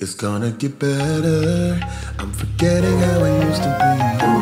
[0.00, 1.80] It's gonna get better.
[2.20, 4.37] I'm forgetting how it used to be.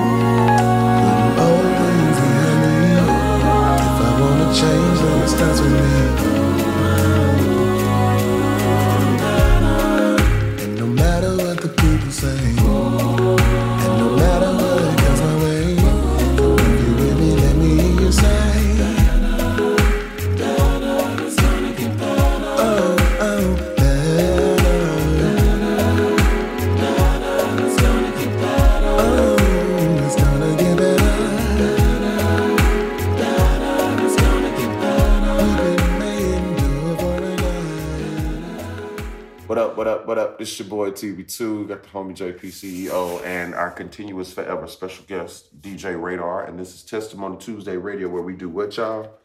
[40.97, 46.47] TB two We got the homie JPCEO and our continuous forever special guest, DJ Radar.
[46.47, 49.19] And this is Testimony Tuesday Radio, where we do what, y'all?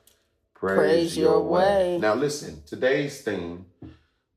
[0.54, 1.94] Praise, Praise your, your way.
[1.94, 1.98] way.
[1.98, 3.68] Now, listen, today's theme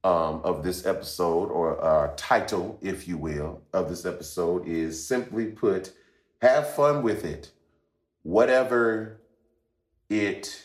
[0.04, 5.46] um, of this episode, or uh, title, if you will, of this episode is simply
[5.46, 5.92] put,
[6.40, 7.50] have fun with it,
[8.22, 9.20] whatever
[10.08, 10.62] it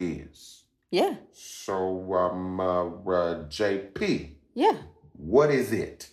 [0.00, 0.64] is.
[0.90, 1.14] Yeah.
[1.30, 4.30] So, um, uh, uh, JP.
[4.54, 4.76] Yeah
[5.20, 6.10] what is it?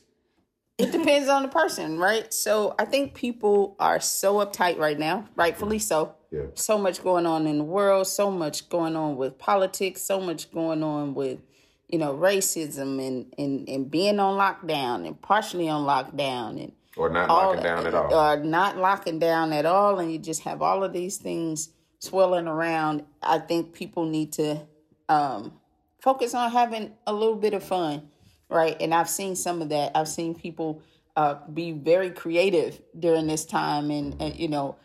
[0.78, 2.32] It depends on the person, right?
[2.32, 6.14] So I think people are so uptight right now, rightfully so.
[6.32, 6.48] Yeah.
[6.54, 10.52] So much going on in the world, so much going on with politics, so much
[10.52, 11.40] going on with,
[11.88, 17.10] you know, racism and and, and being on lockdown and partially on lockdown and Or
[17.10, 18.14] not all locking down at all?
[18.14, 21.70] Or not locking down at all, and you just have all of these things
[22.00, 23.04] swirling around.
[23.24, 24.62] I think people need to
[25.10, 25.54] um,
[26.02, 28.10] focus on having a little bit of fun,
[28.50, 28.76] right?
[28.80, 29.92] And I've seen some of that.
[29.96, 30.82] I've seen people
[31.16, 34.76] uh, be very creative during this time, and, and you know,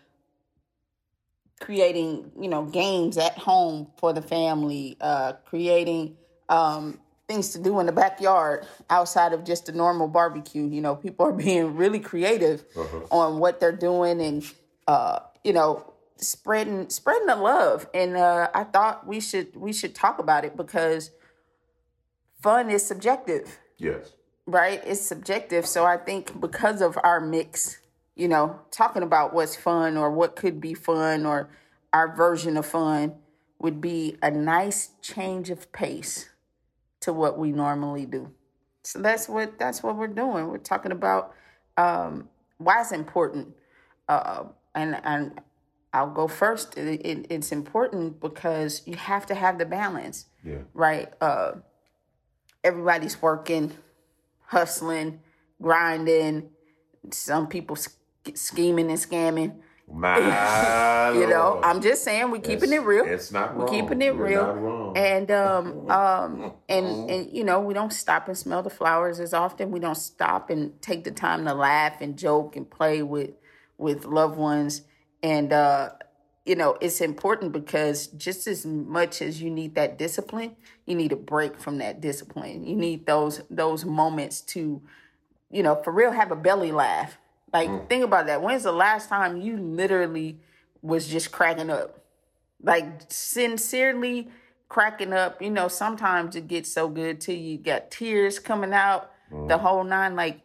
[1.61, 6.17] creating you know games at home for the family, uh, creating
[6.49, 10.67] um, things to do in the backyard outside of just a normal barbecue.
[10.67, 12.65] You know, people are being really creative
[13.11, 14.45] on what they're doing, and
[14.89, 17.87] uh, you know, spreading spreading the love.
[17.95, 21.11] And uh, I thought we should we should talk about it because
[22.43, 24.13] fun is subjective yes.
[24.47, 24.83] right?
[24.85, 25.67] It's subjective.
[25.67, 27.79] So I think because of our mix,
[28.17, 31.51] you know, talking about what's fun or what could be fun or
[31.93, 33.15] our version of fun
[33.59, 36.29] would be a nice change of pace
[37.01, 38.31] to what we normally do.
[38.85, 40.49] So that's what that's what we're doing.
[40.49, 41.33] We're talking about
[41.77, 43.55] um, why it's important,
[44.09, 44.45] uh,
[44.75, 45.41] and and
[45.93, 46.77] I'll go first.
[46.77, 50.63] It, it, it's important because you have to have the balance Yeah.
[50.75, 51.13] right?
[51.21, 51.53] Uh,
[52.65, 53.73] everybody's working,
[54.47, 55.21] hustling,
[55.61, 56.51] grinding.
[57.11, 57.89] Some people sch-
[58.35, 59.57] scheming and scamming.
[59.89, 60.19] My
[61.15, 61.65] You know, Lord.
[61.65, 63.05] I'm just saying we're keeping it real.
[63.05, 63.59] It's not wrong.
[63.61, 64.93] We're keeping it You're real.
[64.95, 69.35] And um um and and you know we don't stop and smell the flowers as
[69.35, 69.71] often.
[69.71, 73.33] We don't stop and take the time to laugh and joke and play with
[73.79, 74.83] with loved ones.
[75.23, 75.91] And uh
[76.45, 81.13] you know it's important because just as much as you need that discipline, you need
[81.13, 82.65] a break from that discipline.
[82.65, 84.83] You need those those moments to
[85.53, 87.19] you know, for real, have a belly laugh.
[87.53, 87.89] Like, mm.
[87.89, 88.43] think about that.
[88.43, 90.41] When's the last time you literally
[90.81, 92.03] was just cracking up?
[92.63, 94.31] Like, sincerely
[94.69, 95.43] cracking up.
[95.43, 99.61] You know, sometimes it gets so good till you got tears coming out, the mm.
[99.61, 100.17] whole nine.
[100.17, 100.41] Like,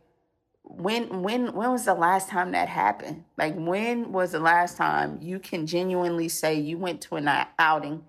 [0.78, 3.24] when when when was the last time that happened?
[3.38, 7.46] Like, when was the last time you can genuinely say you went to an uh,
[7.58, 8.04] outing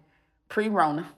[0.48, 1.12] pre-Rona?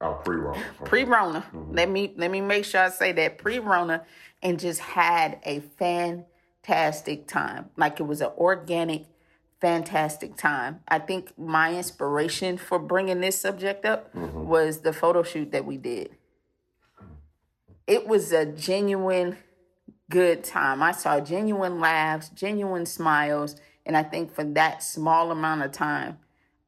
[0.00, 0.58] oh, pre-wrong.
[0.84, 1.40] pre-Rona.
[1.40, 1.74] Mm-hmm.
[1.74, 4.04] Let me let me make sure I say that pre-Rona,
[4.42, 7.70] and just had a fantastic time.
[7.76, 9.06] Like it was an organic,
[9.60, 10.80] fantastic time.
[10.88, 14.46] I think my inspiration for bringing this subject up mm-hmm.
[14.46, 16.10] was the photo shoot that we did.
[17.86, 19.38] It was a genuine
[20.10, 20.82] good time.
[20.82, 26.18] I saw genuine laughs, genuine smiles, and I think for that small amount of time,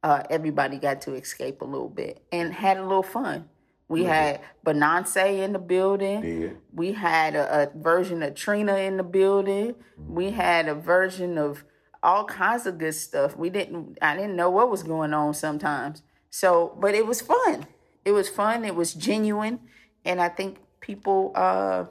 [0.03, 3.49] uh, everybody got to escape a little bit and had a little fun.
[3.89, 6.43] We had Benance in the building.
[6.43, 6.49] Yeah.
[6.73, 9.75] We had a, a version of Trina in the building.
[9.99, 11.65] We had a version of
[12.01, 13.37] all kinds of good stuff.
[13.37, 13.99] We didn't.
[14.01, 16.03] I didn't know what was going on sometimes.
[16.31, 17.67] So, but it was fun.
[18.05, 18.65] It was fun.
[18.65, 19.59] It was genuine,
[20.05, 21.87] and I think people uh,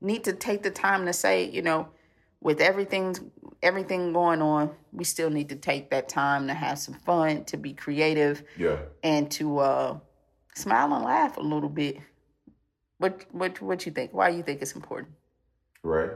[0.00, 1.88] need to take the time to say, you know,
[2.40, 3.16] with everything
[3.62, 7.56] everything going on, we still need to take that time to have some fun, to
[7.56, 8.76] be creative, Yeah.
[9.02, 9.98] and to uh,
[10.54, 11.98] smile and laugh a little bit.
[12.98, 14.12] What what what you think?
[14.12, 15.12] Why you think it's important?
[15.82, 16.10] Right.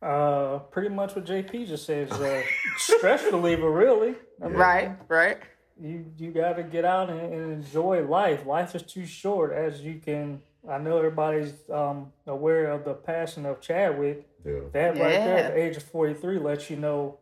[0.00, 2.44] Uh, pretty much what JP just said is a
[2.76, 4.14] stress reliever, really.
[4.42, 5.38] I mean, Right, right.
[5.80, 8.46] You you got to get out and, and enjoy life.
[8.46, 13.46] Life is too short, as you can I know everybody's um, aware of the passing
[13.46, 14.28] of Chadwick.
[14.44, 14.60] Yeah.
[14.72, 17.18] That right there at the age of 43 lets you know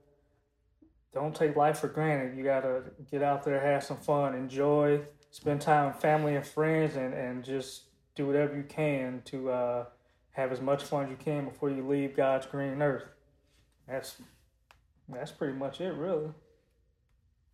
[1.14, 2.36] don't take life for granted.
[2.36, 5.00] You got to get out there, have some fun, enjoy,
[5.30, 7.84] spend time with family and friends, and, and just
[8.14, 9.84] do whatever you can to uh,
[10.32, 13.04] have as much fun as you can before you leave God's green earth.
[13.88, 14.16] That's
[15.08, 16.30] that's pretty much it, really.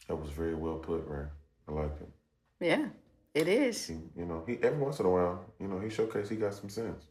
[0.09, 1.27] That was very well put, Ray.
[1.69, 2.09] I like it.
[2.61, 2.89] Yeah,
[3.35, 3.87] it is.
[3.87, 6.55] He, you know, he every once in a while, you know, he showcased he got
[6.55, 7.05] some sense.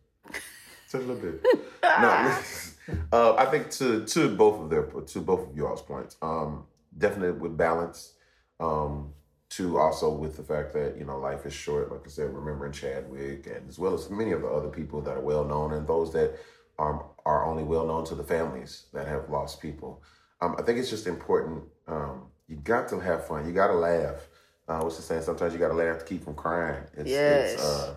[0.92, 1.42] Just a little bit.
[1.84, 2.40] no,
[3.14, 6.66] uh, I think to to both of their to both of y'all's points, um,
[6.98, 8.14] definitely with balance.
[8.60, 9.14] Um,
[9.52, 12.72] to also with the fact that you know life is short, like I said, remembering
[12.72, 15.86] Chadwick, and as well as many of the other people that are well known, and
[15.86, 16.40] those that
[16.80, 20.02] are are only well known to the families that have lost people.
[20.42, 21.64] Um, I think it's just important.
[21.88, 23.46] Um, you got to have fun.
[23.46, 24.28] You got to laugh.
[24.68, 25.22] Uh, what's the saying?
[25.24, 26.84] Sometimes you got to laugh to keep from crying.
[26.96, 27.54] It's, Yes.
[27.54, 27.96] It's, uh,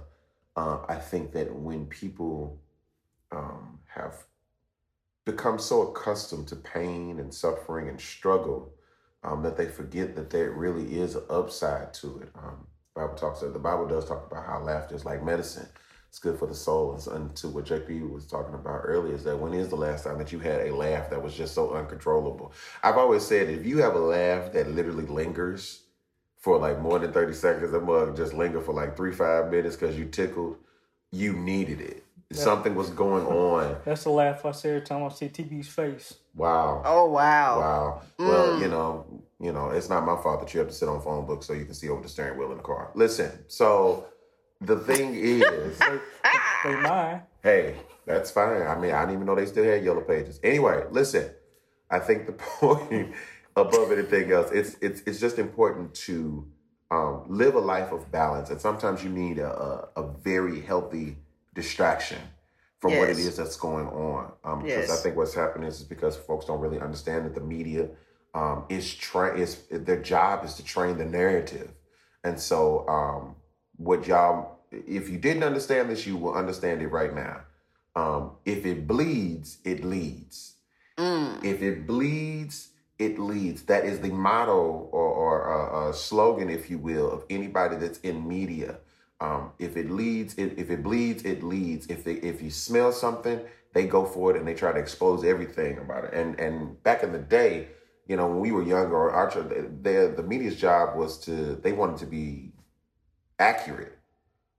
[0.56, 2.58] uh, I think that when people
[3.32, 4.24] um, have
[5.24, 8.72] become so accustomed to pain and suffering and struggle
[9.22, 12.28] um, that they forget that there really is an upside to it.
[12.36, 13.40] Um, Bible talks.
[13.40, 15.66] The Bible does talk about how laughter is like medicine.
[16.08, 16.92] It's good for the soul.
[16.92, 19.76] And, so- and to what JP was talking about earlier is that when is the
[19.76, 22.52] last time that you had a laugh that was just so uncontrollable?
[22.82, 25.83] I've always said if you have a laugh that literally lingers
[26.44, 29.76] for like more than 30 seconds, that mug just linger for like three, five minutes
[29.76, 30.58] because you tickled,
[31.10, 32.04] you needed it.
[32.32, 33.76] Something was going on.
[33.86, 36.14] That's the laugh I say every time I see TB's face.
[36.34, 36.82] Wow.
[36.84, 37.60] Oh wow.
[37.60, 38.02] Wow.
[38.18, 38.60] Well, mm.
[38.60, 41.24] you know, you know, it's not my fault that you have to sit on phone
[41.24, 42.90] book so you can see over the steering wheel in the car.
[42.94, 44.06] Listen, so
[44.60, 47.22] the thing is, They mine.
[47.42, 48.62] hey, that's fine.
[48.62, 50.40] I mean, I didn't even know they still had yellow pages.
[50.42, 51.30] Anyway, listen,
[51.90, 53.14] I think the point
[53.56, 56.46] above anything else, it's it's it's just important to
[56.90, 59.50] um, live a life of balance, and sometimes you need a
[59.96, 61.16] a, a very healthy
[61.54, 62.18] distraction
[62.80, 64.32] from what it is that's going on.
[64.44, 67.88] Um, Because I think what's happening is because folks don't really understand that the media
[68.34, 71.72] um, is tra- is their job is to train the narrative,
[72.24, 73.36] and so um,
[73.76, 77.40] what y'all, if you didn't understand this, you will understand it right now.
[77.96, 80.56] Um, if it bleeds, it leads.
[80.98, 81.44] Mm.
[81.44, 83.62] If it bleeds, it leads.
[83.64, 87.98] That is the motto or, or uh, uh, slogan, if you will, of anybody that's
[88.00, 88.78] in media.
[89.20, 91.86] Um, if it leads, it, if it bleeds, it leads.
[91.86, 93.40] If they, if you smell something,
[93.72, 96.14] they go for it and they try to expose everything about it.
[96.14, 97.68] And and back in the day,
[98.06, 101.98] you know, when we were younger, our the the media's job was to they wanted
[101.98, 102.52] to be
[103.38, 103.98] accurate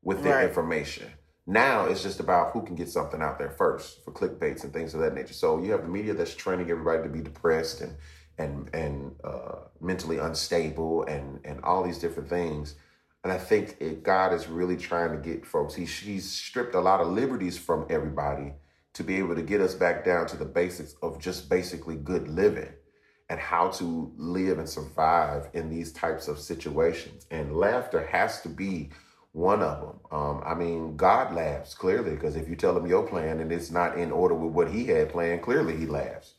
[0.04, 0.48] with their Right.
[0.48, 1.12] information.
[1.48, 4.94] Now it's just about who can get something out there first for clickbaits and things
[4.94, 5.34] of that nature.
[5.34, 7.96] So you have the media that's training everybody to be depressed and
[8.38, 12.76] and and uh, mentally unstable and and all these different things.
[13.24, 15.74] And I think it, God is really trying to get folks.
[15.74, 18.54] He, he's stripped a lot of liberties from everybody
[18.94, 22.28] to be able to get us back down to the basics of just basically good
[22.28, 22.72] living
[23.30, 27.26] and how to live and survive in these types of situations.
[27.32, 28.92] And laughter has to be
[29.32, 30.00] one of them.
[30.12, 33.72] Um, I mean, God laughs clearly because if you tell him your plan and it's
[33.72, 36.36] not in order with what he had planned, clearly he laughs.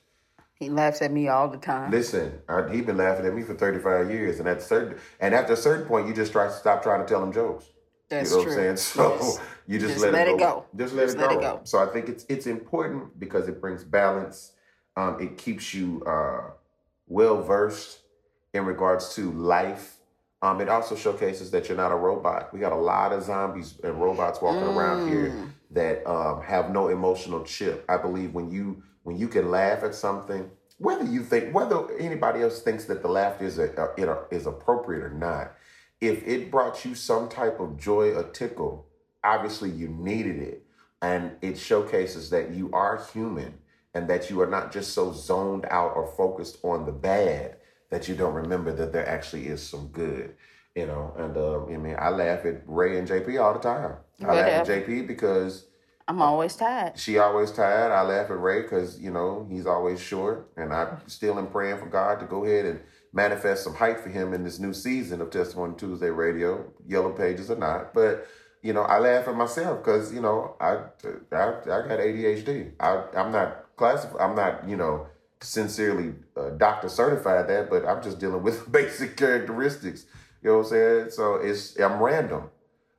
[0.59, 1.91] He laughs at me all the time.
[1.91, 5.53] Listen, I, he been laughing at me for 35 years, and at certain and after
[5.53, 7.67] a certain point, you just try to stop trying to tell him jokes.
[8.09, 8.53] That's you know true.
[8.55, 9.17] what I'm saying?
[9.19, 9.41] So Yes.
[9.67, 10.39] you just, Just let, let it go.
[10.39, 10.65] go.
[10.77, 11.39] Just let, Just it, let go.
[11.39, 11.61] it go.
[11.65, 14.53] So I think it's it's important because it brings balance.
[14.97, 16.53] Um, it keeps you uh,
[17.07, 18.01] well versed
[18.55, 19.97] in regards to life.
[20.41, 22.53] Um, it also showcases that you're not a robot.
[22.55, 25.51] We got a lot of zombies and robots walking around here Mm.
[25.73, 27.85] that um, have no emotional chip.
[27.89, 32.43] I believe when you when you can laugh at something, whether you think whether anybody
[32.43, 35.53] else thinks that the laughter is a, uh, you is appropriate or not,
[36.01, 38.89] if it brought you some type of joy or tickle,
[39.23, 40.67] obviously you needed it,
[41.03, 43.55] and it showcases that you are human
[43.95, 47.59] and that you are not just so zoned out or focused on the bad
[47.91, 50.35] that you don't remember that there actually is some good.
[50.75, 53.99] You know, and um, I mean, I laugh at Ray and JP all the time.
[54.21, 55.67] I laugh at JP because
[56.09, 56.99] I'm always tired.
[56.99, 57.91] she always tired.
[57.93, 61.79] I laugh at Ray because you know he's always short, and I still am praying
[61.79, 62.81] for God to go ahead and
[63.13, 67.51] manifest some height for him in this new season of Testimony Tuesday Radio, Yellow Pages
[67.51, 67.93] or not.
[67.93, 68.27] But
[68.63, 70.75] you know, I laugh at myself because you know I
[71.33, 72.73] I, I got ADHD.
[72.79, 74.21] I I'm not classified.
[74.21, 75.09] I'm not you know
[75.41, 80.07] sincerely uh, doctor certified that, but I'm just dealing with basic characteristics.
[80.43, 81.11] You know what I'm saying?
[81.11, 82.51] So it's I'm random,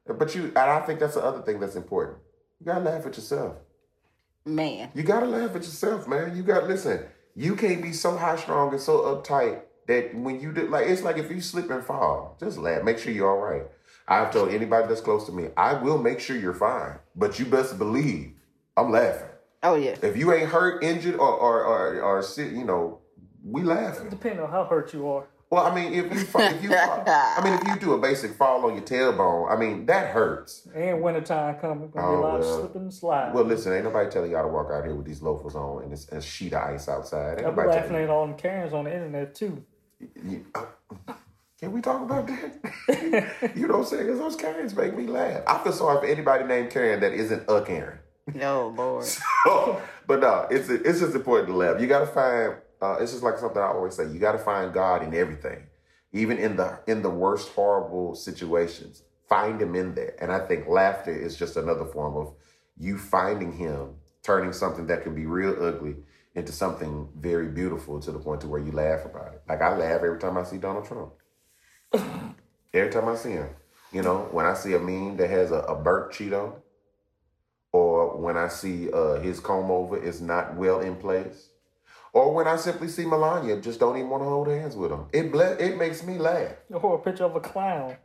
[0.06, 2.18] but you and I think that's the other thing that's important.
[2.60, 3.56] You gotta laugh at yourself.
[4.46, 4.90] Man.
[4.94, 6.36] You gotta laugh at yourself, man.
[6.36, 7.04] You gotta listen.
[7.36, 11.04] You can't be so high strong and so uptight that when you do like it's
[11.04, 12.84] like if you slip and fall, just laugh.
[12.84, 13.64] Make sure you're all right.
[14.08, 17.46] I've told anybody that's close to me, I will make sure you're fine, but you
[17.46, 18.34] best believe
[18.76, 19.30] I'm laughing.
[19.64, 19.96] Oh yeah.
[20.02, 23.00] If you ain't hurt, injured, or or or, or sick, you know,
[23.44, 24.10] we laughing.
[24.10, 25.28] Depending on how hurt you are.
[25.50, 28.66] Well, I mean, if you if you I mean, if you do a basic fall
[28.66, 30.68] on your tailbone, I mean that hurts.
[30.76, 33.34] And wintertime coming, gonna be Oh, a lot of slipping and sliding.
[33.34, 35.94] Well, listen, ain't nobody telling y'all to walk out here with these loafers on and
[35.94, 37.38] it's a sheet of ice outside.
[37.38, 39.64] Ain't I'll be nobody laughing at all them Karens on the internet too.
[40.00, 40.10] you.
[40.26, 41.14] you- uh,
[41.60, 43.54] Can we talk about that?
[43.56, 44.04] you know what I'm saying?
[44.04, 45.44] Because those Karens make me laugh.
[45.48, 48.00] I feel sorry for anybody named Karen that isn't a Karen.
[48.34, 49.06] No Lord.
[49.46, 51.80] So, but no, it's it's just important to laugh.
[51.80, 52.56] You got to find.
[52.82, 54.08] Uh, it's just like something I always say.
[54.08, 55.68] You got to find God in everything,
[56.12, 59.04] even in the in the worst horrible situations.
[59.28, 62.34] Find Him in there, and I think laughter is just another form of
[62.78, 65.96] you finding Him, turning something that can be real ugly
[66.36, 69.42] into something very beautiful to the point to where you laugh about it.
[69.50, 71.14] Like I laugh every time I see Donald Trump.
[72.74, 73.50] every time I see him,
[73.92, 76.62] you know, when I see a meme that has a, a burnt Cheeto,
[77.72, 81.50] or when I see uh, his comb over is not well in place,
[82.18, 85.06] or when I simply see Melania just don't even want to hold hands with him.
[85.14, 86.54] It ble- it makes me laugh.
[86.72, 87.96] Or a picture of a clown.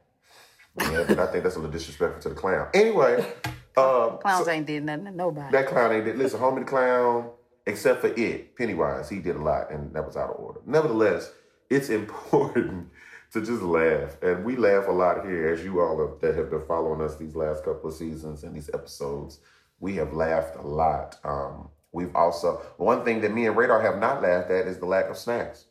[0.79, 2.69] Yeah, but I think that's a little disrespectful to the clown.
[2.75, 3.25] Anyway,
[3.77, 5.51] uh, Clowns ain't did nothing to nobody.
[5.53, 6.19] that clown ain't did.
[6.19, 7.31] Listen, homie the clown,
[7.67, 10.61] except for it, Pennywise, he did a lot, and that was out of order.
[10.67, 11.33] Nevertheless,
[11.71, 12.91] it's important
[13.33, 16.51] to just laugh, and we laugh a lot here, as you all have, that have
[16.51, 19.41] been following us these last couple of seasons and these episodes.
[19.81, 21.17] We have laughed a lot.
[21.25, 24.87] Um, we've also one thing that me and Radar have not laughed at is the
[24.87, 25.67] lack of snacks.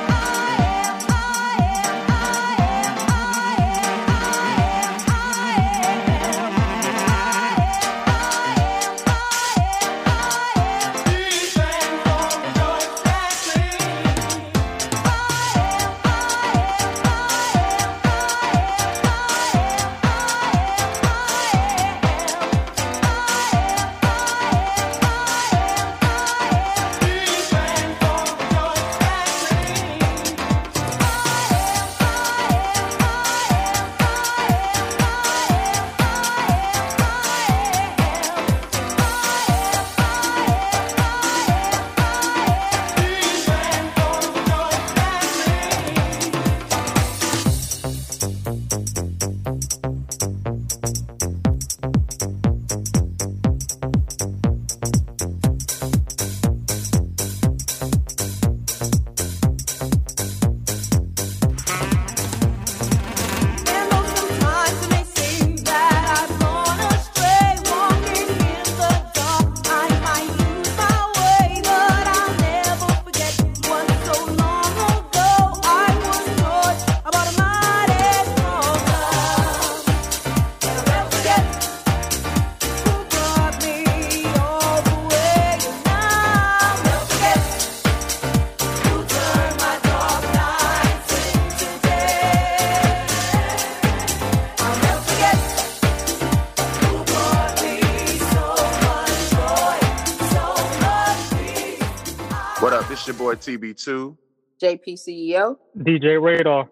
[103.46, 104.16] TB2,
[104.60, 105.56] JP CEO.
[105.78, 106.68] DJ Radar.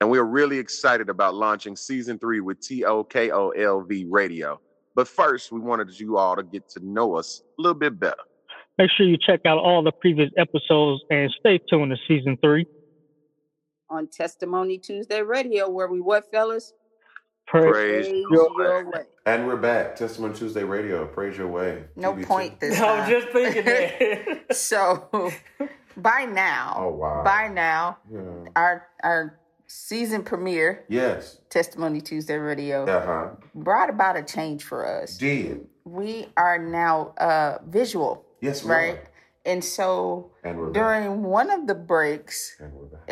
[0.00, 4.60] and we're really excited about launching season three with TOKOLV Radio.
[4.94, 8.22] But first, we wanted you all to get to know us a little bit better.
[8.78, 12.66] Make sure you check out all the previous episodes and stay tuned to season three.
[13.90, 16.72] on Testimony Tuesday Radio, where we what, fellas?
[17.46, 17.70] Praise.
[17.72, 18.06] Praise.
[18.08, 19.02] Praise your your way.
[19.26, 19.96] And we're back.
[19.96, 21.06] Testimony Tuesday Radio.
[21.06, 21.84] Praise your way.
[21.96, 22.24] No TBT.
[22.26, 22.84] point this time.
[22.88, 23.10] I was time.
[23.20, 24.56] just thinking that.
[24.56, 25.32] so
[25.96, 27.22] by now, Oh, wow.
[27.22, 28.20] by now, Yeah.
[28.56, 31.40] our our season premiere, Yes.
[31.50, 33.30] Testimony Tuesday Radio, Uh huh.
[33.54, 35.16] brought about a change for us.
[35.18, 35.66] Did.
[35.84, 38.94] We are now uh visual, Yes, we right?
[38.94, 39.08] are.
[39.46, 40.74] And so And we're back.
[40.82, 43.02] during one of the breaks, And we're back.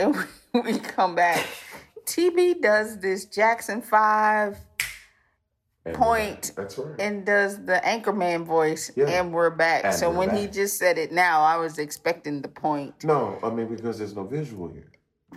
[0.54, 1.46] and we come back,
[2.06, 4.58] TB does this Jackson Five
[5.84, 6.52] And uh, point.
[6.56, 6.94] That's right.
[7.00, 9.06] and does the anchorman voice, Yeah.
[9.08, 9.84] and we're back.
[9.84, 13.04] And so we're when he just said it now, I was expecting the point.
[13.04, 14.90] no, I mean because there's no visual here,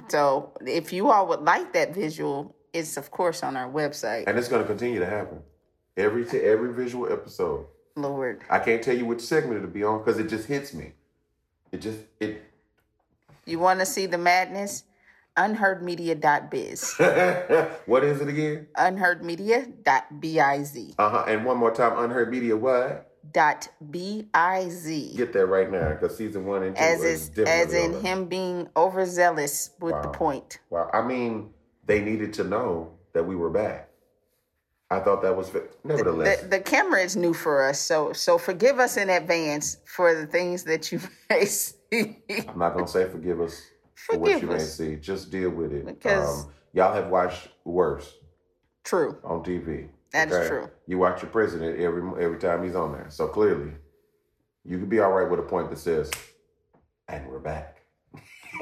[0.10, 4.26] So if you all would like that visual, it's of course on our website.
[4.28, 5.40] and it's going to continue to happen
[5.98, 7.66] every to every visual episode.
[7.96, 10.92] Lord, I can't tell you which segment it'll be on because it just hits me.
[11.72, 12.44] It just it.
[13.46, 14.84] you want to see the madness?
[15.38, 16.96] Unheardmedia.biz.
[17.86, 18.68] what is it again?
[18.78, 20.96] Unheardmedia.biz.
[20.98, 21.26] Uh huh.
[21.28, 22.56] And one more time, unheard media.
[22.56, 23.12] What?
[23.34, 25.14] Dot B-I-Z.
[25.18, 28.70] Get that right now because season one and two As is as in him being
[28.78, 30.60] overzealous with the point.
[30.70, 31.50] Well, I mean,
[31.86, 33.90] they needed to know that we were back.
[34.92, 35.52] I thought that was
[35.84, 36.42] nevertheless.
[36.42, 40.28] The, the camera is new for us, so so forgive us in advance for the
[40.28, 41.00] things that you
[41.30, 41.74] may see.
[42.48, 43.60] I'm not gonna say forgive us
[43.96, 44.74] for what you may us.
[44.76, 44.96] see.
[44.98, 45.86] Just deal with it.
[45.86, 48.14] Because- um, y'all have watched worse
[48.84, 49.18] True.
[49.24, 49.90] on TV.
[50.12, 50.70] That is true.
[50.88, 53.08] You watch your president every every time he's on there.
[53.10, 53.72] So clearly,
[54.64, 56.10] you could be all right with a point that says,
[57.10, 57.82] "And we're back."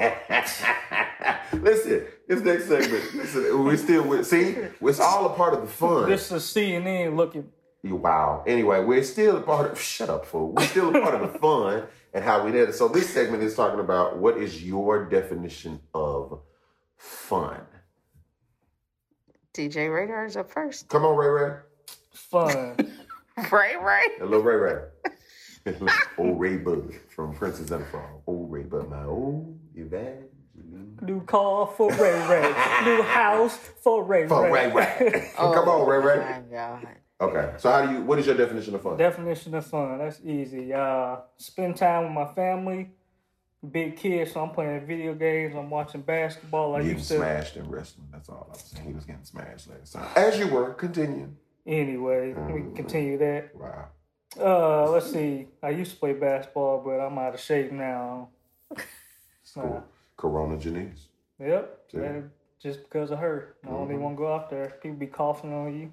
[1.52, 3.14] listen, this next segment.
[3.14, 4.26] Listen, we still with.
[4.26, 6.08] See, it's all a part of the fun.
[6.08, 7.48] this is CNN looking.
[7.82, 8.42] You- Wow.
[8.46, 9.78] Anyway, we're still a part of.
[9.80, 10.52] Shut up, fool.
[10.52, 11.84] We're still a part of the fun
[12.14, 12.74] and how we did it.
[12.74, 16.40] So this segment is talking about what is your definition of
[16.96, 17.60] fun.
[19.52, 20.88] DJ Radar is up first.
[20.88, 21.56] Come on, Ray Ray.
[22.12, 22.76] Fun.
[23.52, 24.02] Ray Ray.
[24.18, 24.82] Hello, Ray Ray.
[26.18, 28.22] old Ray Bud from Princess and the Frog.
[28.26, 30.98] Old Ray Bud, my old Evangeline.
[31.02, 32.42] New car for Ray Ray.
[32.84, 34.70] New house for Ray For Ray.
[34.72, 35.30] Ray Ray.
[35.36, 36.42] Come on, Ray oh My Ray.
[36.52, 36.86] God.
[37.20, 37.54] Okay.
[37.58, 38.02] So how do you?
[38.02, 38.96] What is your definition of fun?
[38.96, 39.98] Definition of fun.
[39.98, 40.72] That's easy.
[40.72, 42.90] Uh, spend time with my family.
[43.70, 45.54] Big kid, so I'm playing video games.
[45.56, 46.74] I'm watching basketball.
[46.74, 47.16] I Getting used to.
[47.16, 48.08] smashed in wrestling.
[48.12, 48.86] That's all I was saying.
[48.86, 50.06] He was getting smashed last time.
[50.16, 50.74] As you were.
[50.74, 51.30] Continue.
[51.66, 53.54] Anyway, we can continue that.
[53.56, 53.88] Wow.
[54.38, 55.46] Uh, let's see.
[55.62, 58.28] I used to play basketball, but I'm out of shape now.
[59.54, 59.84] Cool.
[60.16, 61.06] Corona Janice.
[61.38, 61.90] Yep.
[62.60, 63.54] Just because of her.
[63.64, 64.74] I don't even want to go out there.
[64.82, 65.92] People be coughing on you.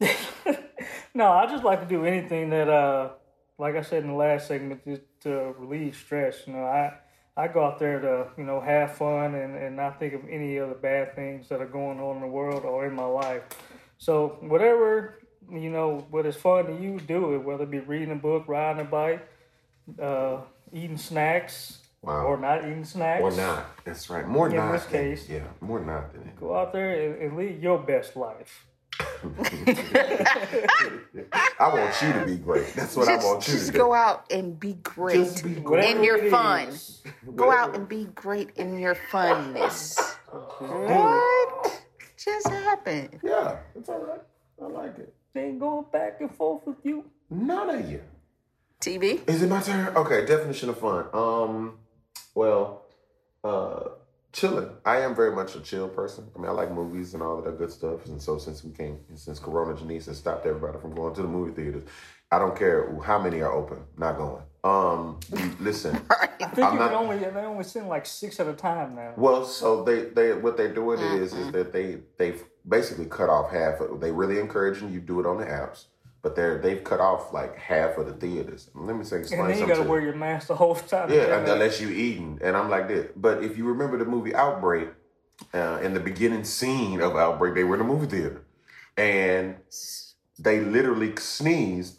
[1.14, 3.10] no, I just like to do anything that, uh,
[3.58, 6.46] like I said in the last segment, just to relieve stress.
[6.46, 6.94] You know, I
[7.36, 10.56] I go out there to you know have fun and, and not think of any
[10.56, 13.42] of the bad things that are going on in the world or in my life.
[13.98, 15.18] So whatever
[15.50, 17.38] you know, what is fun to you, do it.
[17.38, 19.28] Whether it be reading a book, riding a bike,
[20.00, 20.38] uh,
[20.72, 22.24] eating snacks, Wow.
[22.26, 23.64] or not eating snacks, Or not.
[23.84, 24.26] That's right.
[24.26, 24.72] More In not.
[24.72, 25.28] this than- case.
[25.28, 26.40] yeah, more not than it.
[26.40, 28.66] Go out there and, and live your best life.
[31.60, 32.72] I want you to be great.
[32.74, 33.72] That's what I want you just to do.
[33.72, 35.96] Just go out and be great Just be great.
[35.96, 36.68] in your fun.
[37.34, 39.98] Go out and be great in your funness.
[40.30, 41.82] What
[42.16, 43.20] just happened?
[43.22, 44.20] Yeah, it's all right.
[44.62, 45.14] I like it.
[45.32, 47.04] They ain't going back and forth with you.
[47.30, 48.00] None of you.
[48.80, 49.28] TB?
[49.28, 49.96] Is it my turn?
[49.96, 51.06] Okay, definition of fun.
[51.12, 51.78] Um,
[52.34, 52.82] well,
[53.42, 53.88] uh,
[54.34, 54.68] chilling.
[54.84, 56.26] I am very much a chill person.
[56.34, 58.04] I mean, I like movies and all of that good stuff.
[58.06, 61.28] And so since we came, since Corona Janice has stopped everybody from going to the
[61.28, 61.84] movie theaters,
[62.30, 63.78] I don't care how many are open.
[63.96, 64.42] Not going.
[64.64, 65.96] Um, you- listen.
[66.10, 68.94] I think I'm you not- can only they only send like six at a time
[68.96, 69.14] now.
[69.16, 73.50] Well, so they they what they're doing is is that they they've basically cut off
[73.50, 73.80] half.
[73.80, 75.84] Of, they really encouraging you do it on the apps,
[76.24, 78.70] but they're they've cut off like half of the theaters.
[78.74, 81.12] Let me say explain and then you gotta to wear your mask the whole time.
[81.12, 83.10] Yeah, un- unless you eating, and I'm like this.
[83.14, 84.88] But if you remember the movie Outbreak,
[85.52, 88.42] uh, in the beginning scene of Outbreak, they were in a movie theater,
[88.96, 89.56] and
[90.38, 91.98] they literally sneezed,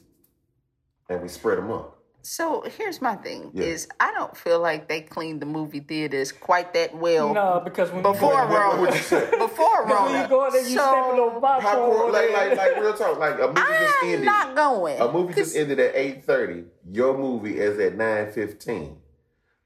[1.07, 1.94] and we spread them up.
[2.25, 3.65] So here's my thing: Yeah.
[3.65, 7.91] is I don't feel like they cleaned the movie theaters quite that well no, because
[7.91, 8.81] when before you What- what Rona.
[8.81, 9.29] would you say?
[9.37, 11.61] Before go, when you go out there, you So, stepping on popcorn.
[11.61, 12.55] Popcorn, like, over like, there.
[12.55, 13.19] like real talk.
[13.19, 14.25] Like a movie just I'm ended.
[14.25, 14.99] not going.
[14.99, 16.63] A movie just 'Cause ended at eight thirty.
[16.91, 18.97] Your movie is at nine fifteen,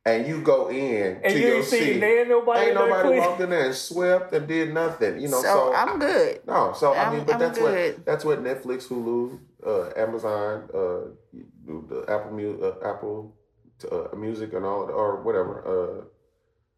[0.05, 1.99] and you go in And to you your ain't seat.
[1.99, 3.19] there ain't nobody Ain't in there nobody clean.
[3.21, 5.21] walked in there and swept and did nothing.
[5.21, 6.41] You know, so, so, I'm good.
[6.45, 7.95] No, so I I'm- mean, but I'm that's good.
[7.95, 11.37] what that's what Netflix, Hulu, uh, Amazon, uh,
[11.87, 13.35] the Apple Mu- uh, Apple
[13.91, 15.63] uh, Music, and all or whatever.
[15.65, 16.05] Uh,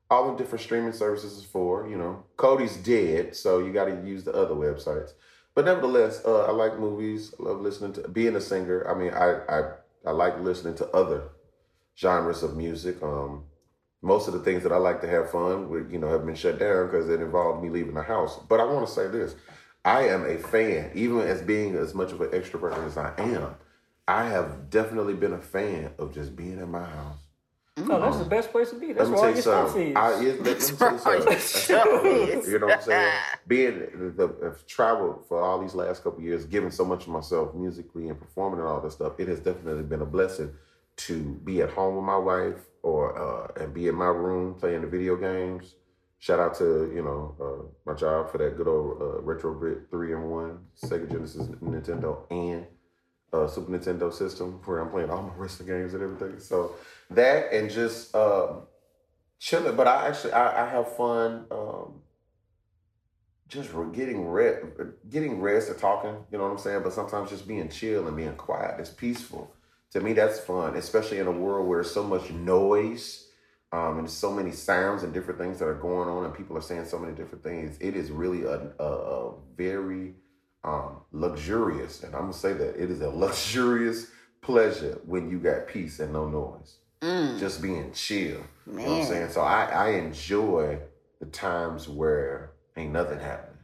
[0.09, 1.87] all the different streaming services is for.
[1.87, 5.11] You know, Kodi's dead, so you got to use the other websites.
[5.55, 7.33] But nevertheless, uh, I like movies.
[7.39, 8.87] I love listening to being a singer.
[8.89, 9.71] I mean, I I
[10.05, 11.29] I like listening to other
[11.97, 13.01] genres of music.
[13.01, 13.45] Um,
[14.01, 16.35] most of the things that I like to have fun with, you know, have been
[16.35, 18.39] shut down because it involved me leaving the house.
[18.49, 19.35] But I want to say this:
[19.85, 23.55] I am a fan, even as being as much of an extrovert as I am.
[24.11, 27.19] I have definitely been a fan of just being in my house.
[27.77, 28.91] No, that's the best place to be.
[28.91, 29.95] That's where all your stuff is.
[29.95, 32.43] I, it, let, let me tell you That's where all your something.
[32.51, 33.13] you know what I'm saying?
[33.47, 37.09] Being the, the I've traveled for all these last couple years, giving so much of
[37.09, 40.51] myself musically and performing and all this stuff, it has definitely been a blessing
[40.97, 44.81] to be at home with my wife or uh, and be in my room playing
[44.81, 45.75] the video games.
[46.19, 49.89] Shout out to you know uh, my job for that good old uh, retro Bit
[49.89, 52.67] three and one Sega Genesis, Nintendo, and
[53.33, 56.39] uh, Super Nintendo system where I'm playing all my wrestling games and everything.
[56.39, 56.75] So
[57.11, 58.63] that and just um,
[59.39, 59.75] chilling.
[59.75, 62.01] But I actually I, I have fun um,
[63.47, 64.65] just getting rest,
[65.09, 66.15] getting rest and talking.
[66.31, 66.83] You know what I'm saying?
[66.83, 68.79] But sometimes just being chill and being quiet.
[68.79, 69.53] It's peaceful.
[69.91, 73.27] To me, that's fun, especially in a world where there's so much noise.
[73.73, 76.61] Um, and so many sounds and different things that are going on, and people are
[76.61, 77.77] saying so many different things.
[77.79, 80.15] It is really a, a, a very
[80.63, 84.07] um, luxurious, and I'm gonna say that it is a luxurious
[84.41, 86.77] pleasure when you got peace and no noise,
[87.39, 88.41] just being chill.
[88.67, 89.29] You know what I'm saying?
[89.31, 90.79] So I, I enjoy
[91.19, 93.57] the times where ain't nothing happening.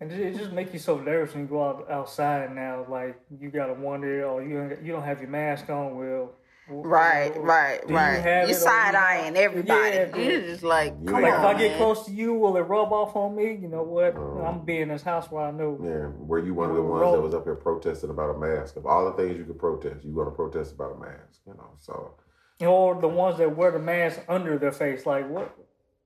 [0.00, 2.84] And it it just make you so nervous when you go out outside now.
[2.88, 5.96] Like you gotta wonder, oh, you don't, you don't have your mask on.
[5.96, 6.32] Well,
[6.68, 8.20] w- Right, w- right, you right.
[8.22, 9.96] have You it side you eyeing everybody.
[9.96, 11.78] Yeah, You're just like, You come Like on, if I get man.
[11.78, 13.54] close to you, will it rub off on me?
[13.60, 14.16] You know what?
[14.16, 14.44] Oh.
[14.46, 15.78] I'm being in this house where I know.
[15.82, 17.00] Yeah, were you one of the Roll.
[17.00, 18.76] ones that was up here protesting about a mask?
[18.76, 21.70] Of all the things you could protest, you gonna protest about a mask, you know?
[21.78, 22.14] So
[22.60, 25.06] Or the ones that wear the mask under their face.
[25.06, 25.56] Like what?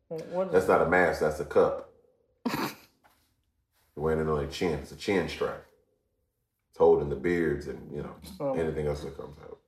[0.08, 1.92] What is that's not a mask, that's a cup.
[3.94, 4.78] Wearing it on your chin.
[4.80, 5.62] It's a chin strap.
[6.70, 9.58] It's holding the beards and you know So- anything else that comes out.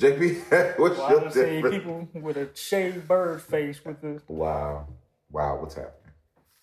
[0.00, 1.74] JP, what's Well, your I've seen difference?
[1.76, 4.20] people with a shaved bird face with the.
[4.28, 4.86] Wow,
[5.30, 5.94] wow, what's happening?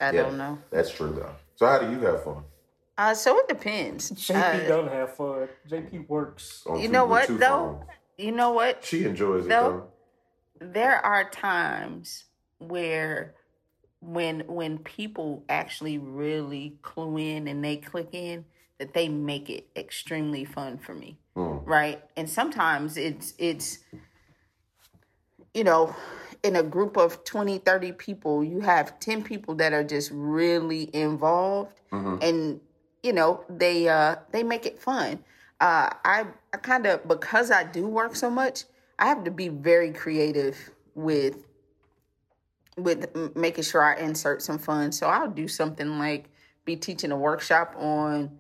[0.02, 0.58] I Yeah, don't know.
[0.71, 1.32] That's true though.
[1.56, 2.43] So how do you have fun?
[2.97, 4.12] Uh, so it depends.
[4.12, 5.47] JP Uh, doesn't have fun.
[5.69, 6.63] JP works.
[6.65, 7.80] On you two- know what two though?
[7.80, 7.86] phones?
[8.17, 8.84] You know what?
[8.84, 9.88] She enjoys it though.
[10.60, 12.26] there are times
[12.58, 13.36] where
[14.00, 18.45] when when people actually really clue in and they click in
[18.80, 21.17] that they make it extremely fun for me.
[21.67, 22.01] Right?
[22.15, 23.80] And sometimes it's it's
[25.53, 25.93] you know
[26.43, 30.89] in a group of 20 30 people you have 10 people that are just really
[30.95, 31.80] involved
[32.21, 32.62] and
[33.03, 35.19] you know they uh they make it fun.
[35.60, 38.63] Uh i i kind of because i do work so much
[38.99, 40.56] i have to be very creative
[40.95, 41.45] with
[42.77, 44.91] with m- making sure i insert some fun.
[44.91, 46.30] So i'll do something like
[46.65, 48.39] be teaching a workshop on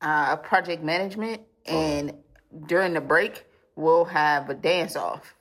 [0.00, 2.12] uh project management and
[2.66, 3.44] during the break
[3.76, 5.34] we'll have a dance off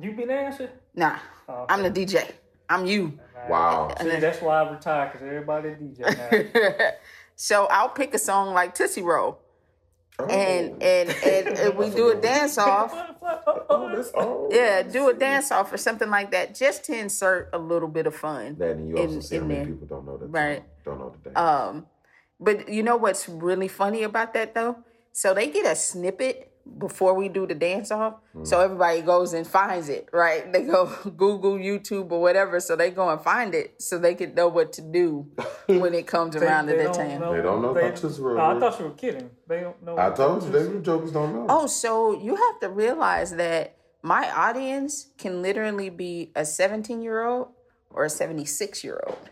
[0.00, 0.68] You be dancing?
[0.94, 1.18] nah
[1.68, 2.30] i'm the dj
[2.68, 3.94] i'm you Wow.
[4.00, 6.00] See, that's why I retired because everybody DJ
[6.80, 6.88] now.
[7.36, 9.38] so i'll pick a song like tootsie roll
[10.18, 10.24] Oh.
[10.28, 12.90] and and and, and we do a dance off
[13.22, 14.48] Oh, oh.
[14.50, 18.06] yeah do a dance off or something like that just to insert a little bit
[18.06, 19.66] of fun That and you also in- see how many there.
[19.74, 20.26] people don't know that.
[20.26, 20.64] Right.
[20.86, 21.36] Don't know the dance.
[21.38, 21.86] Um,
[22.40, 24.78] but you know what's really funny about that though?
[25.16, 28.16] So they get a snippet before we do the dance off.
[28.42, 28.64] So mm.
[28.66, 30.52] everybody goes and finds it, right?
[30.52, 32.60] They go Google, YouTube, or whatever.
[32.60, 35.26] So they go and find it so they can know what to do
[35.68, 37.20] when it comes around to that time.
[37.20, 39.30] They don't know about Tootsie Roll, No, I thought you were kidding.
[39.48, 39.96] They don't know.
[39.96, 41.46] I told you, they jokers don't know.
[41.48, 47.24] Oh, so you have to realize that my audience can literally be a 17 year
[47.24, 47.48] old
[47.88, 49.30] or a 76 year old,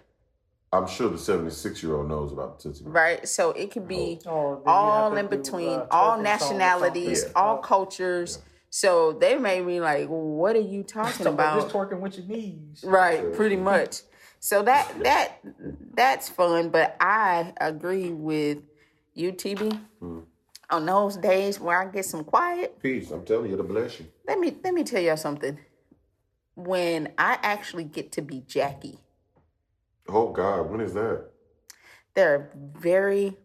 [0.75, 2.93] I'm sure the 76 year old knows about Tootsie Roll.
[2.93, 3.29] right?
[3.29, 6.23] So it could be Oh, all have in do, between, uh, all twerking song or
[6.25, 7.37] nationalities, something.
[7.37, 7.61] all Oh.
[7.61, 8.39] cultures.
[8.71, 12.27] So they may be like, "What are you talking about about?" Just twerking with your
[12.27, 12.83] knees.
[12.83, 14.03] Right, pretty much.
[14.41, 15.39] So that that
[15.95, 18.59] that's fun, but I agree with
[19.15, 19.79] you, TB.
[20.01, 20.21] Hmm.
[20.71, 23.11] On those days where I get some quiet, Peace.
[23.13, 24.07] I'm telling you, to bless you.
[24.27, 25.57] let me let me tell y'all something.
[26.57, 28.99] When I actually get to be Jackie,
[30.09, 30.71] Oh, God.
[30.71, 31.31] When is that?
[32.15, 33.37] there are very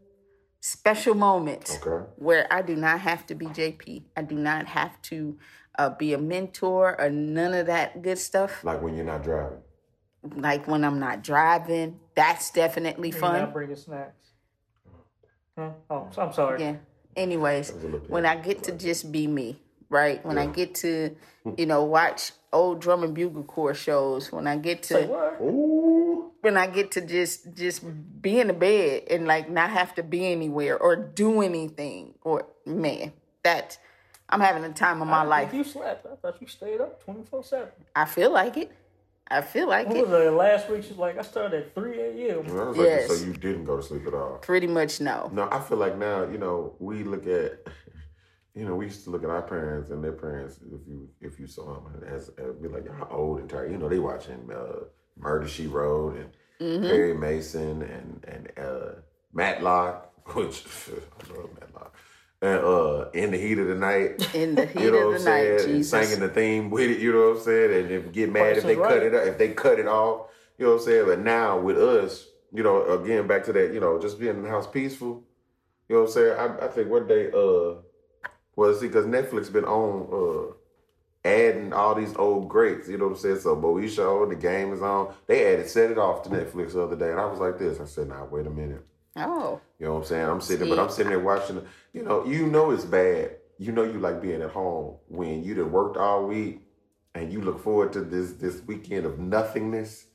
[0.61, 2.05] special moments Okay.
[2.17, 4.03] where I do not have to be JP.
[4.15, 5.39] I do not have to
[5.79, 8.63] uh, be a mentor or none of that good stuff.
[8.63, 9.59] Like when you're not driving.
[10.35, 13.39] Like when I'm not driving, that's definitely You're fun.
[13.41, 14.33] not bringing snacks.
[15.57, 15.71] Huh?
[15.89, 16.61] Oh, I'm sorry.
[16.61, 16.75] Yeah.
[17.15, 20.23] Anyways, was a little when I get to just be me, right?
[20.23, 21.15] When I get to,
[21.57, 25.05] you know, watch old drum and bugle corps shows, when I get to Say
[26.41, 27.83] when I get to just just
[28.21, 32.47] be in the bed and like not have to be anywhere or do anything or
[32.65, 33.11] man,
[33.43, 33.77] that
[34.29, 35.53] I'm having the time of my I life.
[35.53, 36.05] You slept.
[36.05, 37.67] I thought you stayed up 24 7.
[37.95, 38.71] I feel like it.
[39.31, 40.27] I feel like What was it.
[40.27, 40.31] it?
[40.31, 42.39] Last week, she's like, I started at 3 a.m.
[42.49, 43.07] I was like, Yes.
[43.09, 44.37] so you didn't go to sleep at all.
[44.41, 45.29] Pretty much no.
[45.33, 47.59] No, I feel like now, you know, we look at,
[48.55, 50.57] you know, we used to look at our parents and their parents.
[50.57, 53.77] If you if you saw them as, as be like how old and tired, you
[53.77, 54.85] know, they watching uh,
[55.17, 56.29] Murder She Wrote and
[56.61, 56.87] Mm-hmm.
[56.87, 58.91] Perry Mason and and uh,
[59.33, 61.95] Matlock, which I love Matlock,
[62.41, 64.35] and uh, in the heat of the night.
[64.35, 65.77] In the heat You know of what the night, saying?
[65.77, 66.09] Jesus.
[66.09, 67.73] singing the theme with it, you know what I'm saying?
[67.83, 70.27] And if get mad if they is cut it up, if they cut it off,
[70.57, 71.05] you know what I'm saying?
[71.05, 74.43] But now with us, you know, again back to that, you know, just being in
[74.43, 75.23] the house peaceful.
[75.87, 76.33] You know what I'm saying?
[76.37, 77.75] I, I think one day, uh,
[78.59, 80.53] well, see, because Netflix been on uh
[81.23, 82.89] adding all these old greats.
[82.89, 83.39] You know what I'm saying?
[83.39, 85.13] So Moesha, the game is on.
[85.27, 87.79] They added Set It Off to Netflix the other day, and I was like this.
[87.79, 89.61] I said, "Nah, wait a minute." Oh.
[89.79, 90.25] You know what I'm saying?
[90.25, 91.65] I'm sitting, but I'm sitting there watching.
[91.93, 93.37] You know, you know it's bad.
[93.57, 96.59] You know you like being at home when you done worked all week,
[97.15, 100.05] and you look forward to this this weekend of nothingness,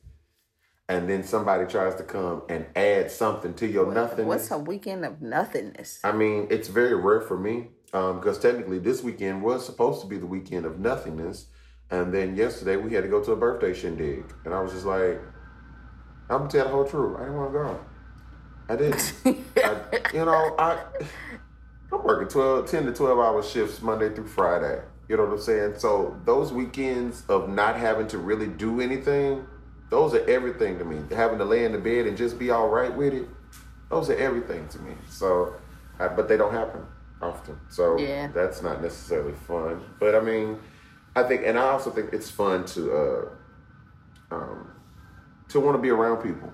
[0.90, 4.26] and then somebody tries to come and add something to your nothingness.
[4.26, 6.00] What's a weekend of nothingness?
[6.04, 10.09] I mean, it's very rare for me Um, because technically this weekend was supposed to
[10.09, 11.46] be the weekend of nothingness,
[11.92, 14.85] and then yesterday we had to go to a birthday shindig, and I was just
[14.85, 15.20] like,
[16.28, 17.16] I'm gonna tell the whole truth.
[17.16, 17.80] I didn't want to go.
[18.68, 19.14] I didn't.
[19.59, 20.83] I, you know, I
[21.92, 24.83] I'm working 12, 10 to 12 hour shifts Monday through Friday.
[25.09, 25.74] You know what I'm saying?
[25.78, 29.46] So those weekends of not having to really do anything,
[29.90, 31.00] those are everything to me.
[31.14, 33.28] Having to lay in the bed and just be all right with it,
[33.88, 34.94] those are everything to me.
[35.09, 35.54] So,
[36.00, 36.85] I, but they don't happen
[37.22, 37.59] often.
[37.68, 38.29] So Yeah.
[38.29, 39.81] that's not necessarily fun.
[39.98, 40.59] But I mean,
[41.16, 44.70] I think, and I also think it's fun to, uh, um,
[45.48, 46.53] to want to be around people.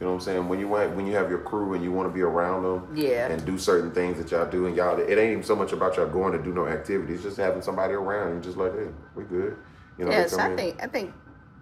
[0.00, 0.48] You know what I'm saying?
[0.48, 2.94] When you want, when you have your crew and you want to be around them,
[2.96, 3.28] Yeah.
[3.28, 5.96] and do certain things that y'all do, and y'all, it ain't even so much about
[5.96, 9.22] y'all going to do no activities, just having somebody around and just like, hey, we
[9.24, 9.56] good.
[9.96, 10.56] You know, Yes, I in.
[10.56, 11.14] think I think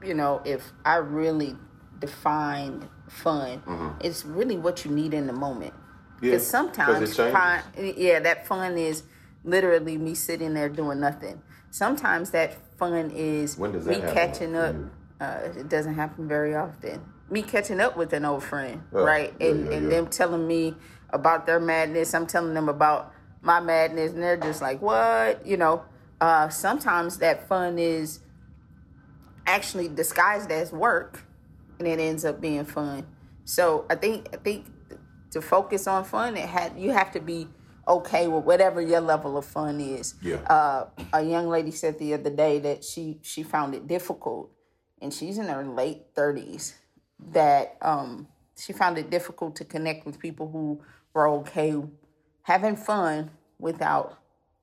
[0.02, 1.56] you know if I really
[2.00, 3.62] define fun,
[4.00, 5.74] it's really what you need in the moment.
[6.22, 9.02] Yeah, sometimes, fun, yeah, that fun is
[9.44, 11.42] literally me sitting there doing nothing.
[11.70, 14.74] Sometimes that fun is me happen catching up.
[15.20, 17.00] Uh, it doesn't happen very often.
[17.28, 19.34] Me catching up with an old friend, Oh, right?
[19.40, 19.90] yeah, and yeah, and yeah.
[19.90, 20.74] them telling me
[21.10, 22.14] about their madness.
[22.14, 25.84] I'm telling them about my madness, and they're just like, "What?" You know.
[26.20, 28.20] Uh, sometimes that fun is
[29.46, 31.24] actually disguised as work
[31.80, 33.04] and it ends up being fun.
[33.44, 34.66] So I think I think
[35.32, 37.48] to focus on fun, it had you have to be
[37.88, 40.14] okay with whatever your level of fun is.
[40.22, 40.36] Yeah.
[40.36, 44.50] Uh, a young lady said the other day that she she found it difficult,
[45.00, 46.74] and she's in her late thirties.
[47.32, 48.26] That um,
[48.58, 50.80] she found it difficult to connect with people who
[51.14, 51.74] were okay
[52.42, 54.18] having fun without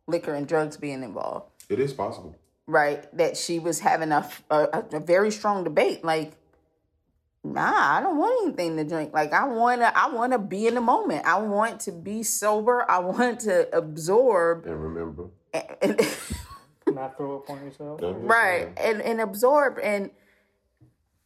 [0.08, 2.36] liquor and drugs being involved It is possible.
[2.68, 3.08] right?
[3.16, 6.04] That she was having a, a, a very strong debate.
[6.04, 6.34] Like,
[7.44, 9.14] nah, I don't want anything to drink.
[9.14, 11.26] Like, I wanna, I wanna be in the moment.
[11.26, 12.90] I want to be sober.
[12.90, 15.26] I want to absorb, And remember,
[15.82, 16.00] and,
[16.88, 18.00] Not throw up on yourself.
[18.02, 19.78] Right, and and absorb.
[19.82, 20.10] And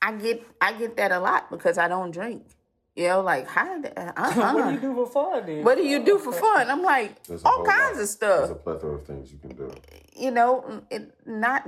[0.01, 2.43] I get, I get that a lot because I don't drink.
[2.95, 3.81] You know, like how?
[3.97, 4.53] Uh-uh.
[4.53, 5.63] What do you do for fun then?
[5.63, 6.69] What do you do for fun?
[6.69, 8.39] I'm like all kinds lot- of stuff.
[8.39, 9.73] There's a plethora of things you can do.
[10.15, 11.67] you know, it not.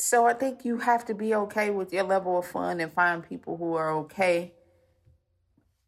[0.00, 3.22] So I think you have to be okay with your level of fun and find
[3.22, 4.52] people who are okay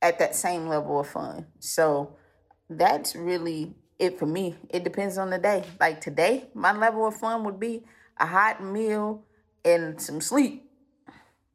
[0.03, 1.46] at that same level of fun.
[1.61, 2.16] So
[2.68, 4.57] that's really it for me.
[4.68, 5.64] It depends on the day.
[5.81, 7.85] Like today, my level of fun would be
[8.18, 9.25] a hot meal
[9.64, 10.68] and some sleep.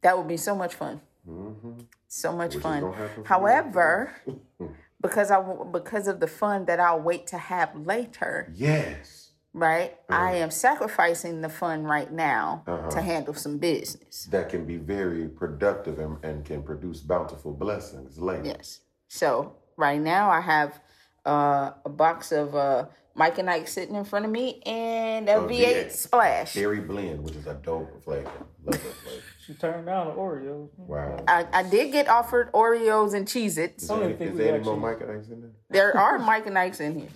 [0.02, 1.02] That would be so much fun.
[1.30, 1.82] Mm-hmm.
[2.08, 2.82] So much is fun.
[2.82, 3.28] gonna happen for me.
[3.28, 4.16] However,
[5.02, 5.42] because I
[5.72, 9.27] because of the fun that I'll wait to have later, Yes.
[9.58, 9.96] Right?
[10.10, 12.90] I am sacrificing the fun right now Uh-huh.
[12.92, 14.26] to handle some business.
[14.32, 18.46] That can be very productive and, and can produce bountiful blessings later.
[18.46, 18.82] Yes.
[19.08, 20.80] So right now I have
[21.26, 25.38] uh, a box of uh, Mike and Ike sitting in front of me and a
[25.38, 25.50] A V8
[25.88, 25.92] V8.
[25.92, 26.54] splash.
[26.54, 28.30] Berry blend, which is a dope flavor.
[28.64, 29.22] Love that flavor.
[29.48, 30.68] She turned down the Oreos.
[30.76, 31.24] Wow.
[31.26, 33.84] I, I did get offered Oreos and Cheez-Its.
[33.84, 35.52] Is there, even think is there any more Mike and Ike's in there?
[35.70, 37.08] There are Mike and Ike's in here.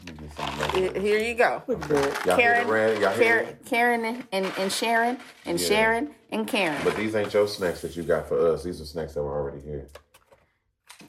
[0.74, 0.94] Let me get some Mike.
[0.94, 1.64] Here here you go.
[1.68, 2.26] Look at that.
[2.26, 3.02] Y'all Karen, hear the?
[3.02, 3.66] Y'all hear Karen, it?
[3.66, 5.68] Karen and, and, and Sharon and Yeah.
[5.68, 6.82] Sharon and Karen.
[6.84, 8.64] But these ain't your snacks that you got for us.
[8.64, 9.88] These are snacks that were already here.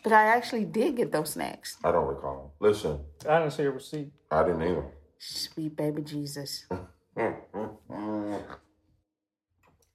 [0.03, 1.77] But I actually did get those snacks.
[1.85, 2.55] I don't recall.
[2.61, 4.11] Listen, I didn't see a receipt.
[4.31, 4.85] I didn't either.
[5.19, 6.67] Sweet baby Jesus.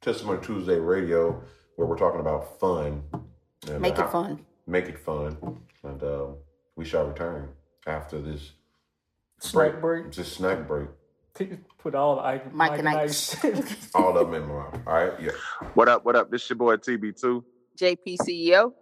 [0.02, 1.42] Testimony Tuesday Radio,
[1.76, 3.04] where we're talking about fun.
[3.68, 4.46] and Make how- it fun.
[4.66, 5.38] Make it fun.
[5.84, 6.28] And uh,
[6.76, 7.50] we shall return
[7.86, 8.52] after this
[9.40, 10.12] Snack break.
[10.12, 10.88] Just snack break.
[11.78, 13.36] Put all the Ike, Mike and Ike's.
[13.96, 14.80] All of them in my mouth.
[14.88, 15.14] All right.
[15.22, 15.32] Yeah.
[15.76, 16.04] What up?
[16.04, 16.32] What up?
[16.32, 17.44] This is your boy TB2,
[17.80, 18.74] JP CEO.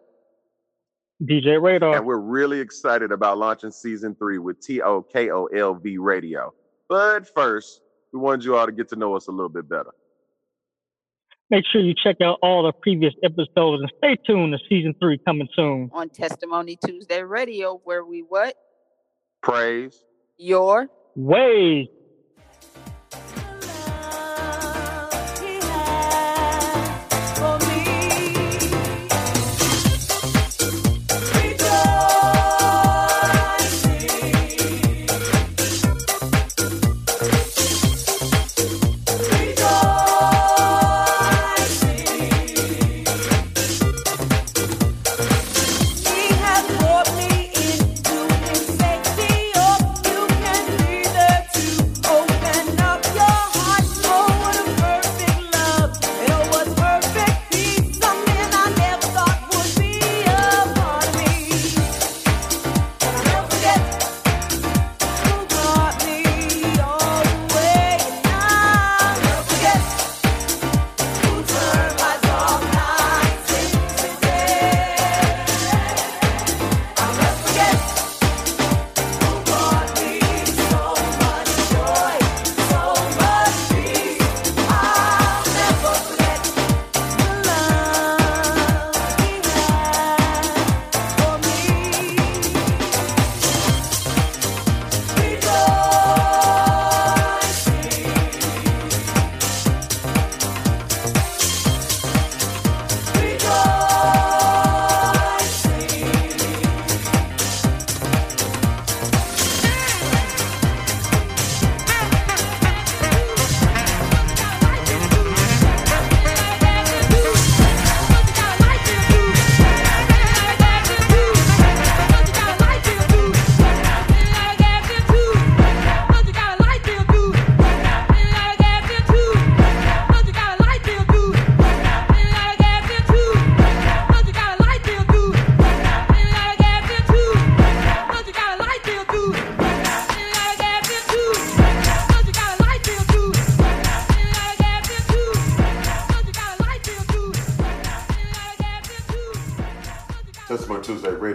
[1.21, 1.97] DJ Radar.
[1.97, 6.53] and we're really excited about launching season three with TOKOLV Radio.
[6.87, 7.81] But first,
[8.13, 9.91] we wanted you all to get to know us a little bit better.
[11.49, 15.17] Make sure you check out all the previous episodes and stay tuned to season three
[15.25, 15.89] coming soon.
[15.93, 18.55] On Testimony Tuesday Radio, where we what?
[19.43, 20.01] Praise,
[20.37, 21.87] Your Ways.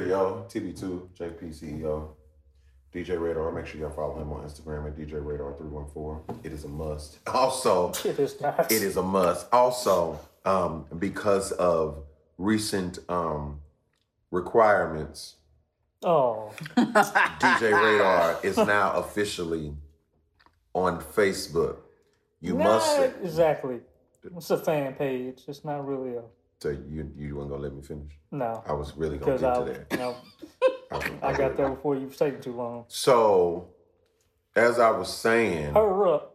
[0.00, 2.09] Radio, TB2, JP CEO,
[2.94, 3.50] DJ Radar.
[3.50, 6.38] Make sure y'all follow him on Instagram at DJ Radar 314.
[6.44, 7.18] It is a must.
[7.26, 8.70] Also, It is not.
[8.70, 9.48] it is a must.
[9.53, 12.05] Also, um, because of
[12.38, 13.61] recent um,
[14.31, 15.37] requirements,
[16.03, 19.74] Oh, DJ Radar is now officially
[20.72, 21.76] on Facebook.
[22.40, 23.00] You not must.
[23.22, 23.81] exactly.
[24.37, 25.42] It's a fan page.
[25.48, 26.22] It's not really a
[26.61, 28.12] So you you weren't gonna let me finish?
[28.31, 28.62] no.
[28.66, 29.99] I was really gonna get I, to that.
[29.99, 30.16] No.
[30.92, 32.85] I was- I got there before you was taking too long.
[32.88, 33.68] So,
[34.55, 36.35] as I was saying, Hurry up.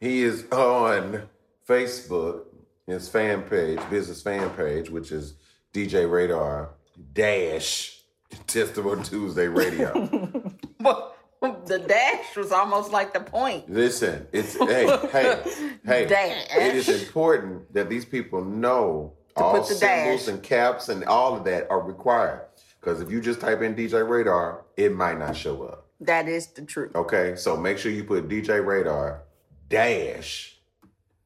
[0.00, 1.28] he is on
[1.68, 2.44] Facebook,
[2.86, 5.34] his fan page, business fan page, which is
[5.74, 6.70] DJ Radar
[7.12, 8.00] dash
[8.46, 10.32] Testimony Tuesday Radio.
[11.38, 13.68] But the dash was almost like the point.
[13.70, 15.42] Listen, it's hey, hey,
[15.84, 16.06] hey.
[16.06, 16.46] Dash.
[16.56, 20.34] It is important that these people know To all put the symbols dash.
[20.34, 22.42] and caps and all of that are required.
[22.80, 25.86] Because if you just type in DJ Radar, it might not show up.
[26.00, 26.94] That is the truth.
[26.94, 29.22] Okay, so make sure you put DJ Radar
[29.68, 30.56] dash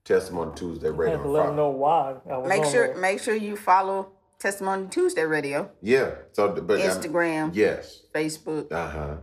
[0.05, 1.17] Testimony Tuesday Radio.
[1.19, 2.17] had to let them know why.
[2.47, 2.97] Make sure there.
[2.97, 6.13] make sure you follow Testimony Tuesday Radio, Yeah.
[6.33, 8.03] So, but I'm- Instagram, yes.
[8.15, 9.17] Facebook, Uh huh.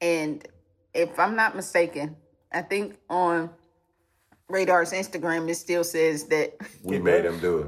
[0.00, 0.46] and
[0.94, 2.16] if I'm not mistaken,
[2.50, 3.50] I think on
[4.48, 6.54] Radar's Instagram it still says that.
[6.82, 7.66] We made him do it.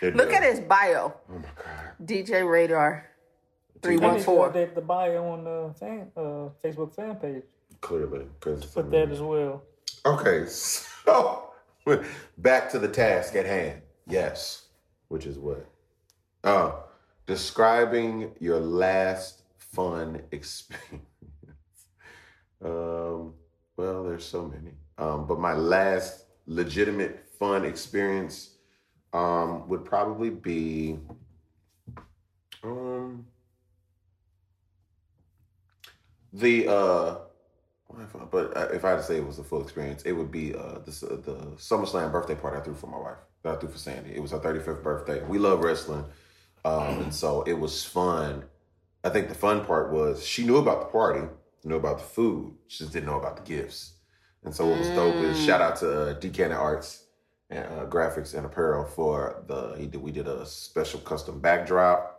[0.00, 0.36] It Look does.
[0.38, 2.06] at his bio, Oh my God.
[2.06, 3.06] DJ Radar
[3.82, 4.50] three I one need to four.
[4.50, 7.42] update the bio on the fan, uh, Facebook fan page.
[7.80, 9.62] Clearly, because Put that as well.
[10.04, 11.50] Okay, so
[12.38, 13.82] back to the task at hand.
[14.06, 14.66] Yes,
[15.08, 15.66] which is what?
[16.44, 16.72] Uh,
[17.26, 21.04] describing your last fun experience.
[22.64, 23.34] um,
[23.76, 24.72] well, there's so many.
[24.96, 28.57] Um, but my last legitimate fun experience
[29.12, 30.98] um, would probably be
[32.62, 33.26] um,
[36.32, 37.16] the uh,
[37.96, 38.28] I had fun.
[38.30, 40.54] But uh, if I had to say it was a full experience, it would be
[40.54, 43.18] uh, this, uh, the SummerSlam birthday party I threw for my wife.
[43.42, 44.14] That I threw for Sandy.
[44.14, 45.22] It was her 35th birthday.
[45.24, 46.04] We love wrestling,
[46.64, 48.44] um, and so it was fun.
[49.04, 51.26] I think the fun part was she knew about the party,
[51.64, 53.92] knew about the food, she just didn't know about the gifts.
[54.44, 57.04] And so what was dope is shout out to uh, Decannon Arts
[57.50, 62.18] and uh, graphics and apparel for the he did we did a special custom backdrop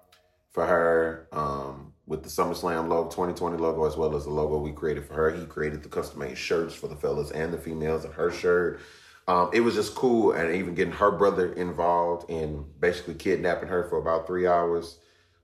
[0.51, 4.71] for her um, with the SummerSlam logo 2020 logo as well as the logo we
[4.71, 5.31] created for her.
[5.31, 8.79] He created the custom made shirts for the fellas and the females and her shirt.
[9.27, 13.83] Um, it was just cool and even getting her brother involved in basically kidnapping her
[13.83, 14.97] for about three hours.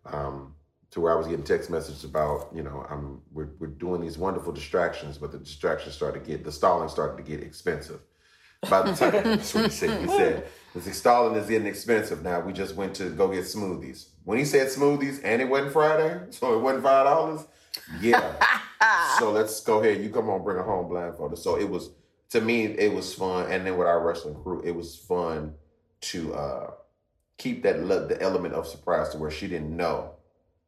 [0.05, 0.55] Um,
[0.91, 4.17] to where I was getting text messages about, you know, I'm we're we're doing these
[4.17, 7.99] wonderful distractions, but the distractions started to get the stalling started to get expensive.
[8.69, 10.01] By the time that's what he said.
[10.01, 12.41] He said the stalling is getting expensive now.
[12.41, 14.09] We just went to go get smoothies.
[14.25, 17.45] When he said smoothies and it wasn't Friday, so it wasn't five dollars.
[18.01, 18.33] Yeah.
[19.19, 20.03] so let's go ahead.
[20.03, 21.37] You come on, bring her home blindfolded.
[21.37, 21.91] So it was
[22.29, 23.51] to me, it was fun.
[23.51, 25.53] And then with our wrestling crew, it was fun
[26.01, 26.71] to uh
[27.37, 30.11] keep that le- the element of surprise to where she didn't know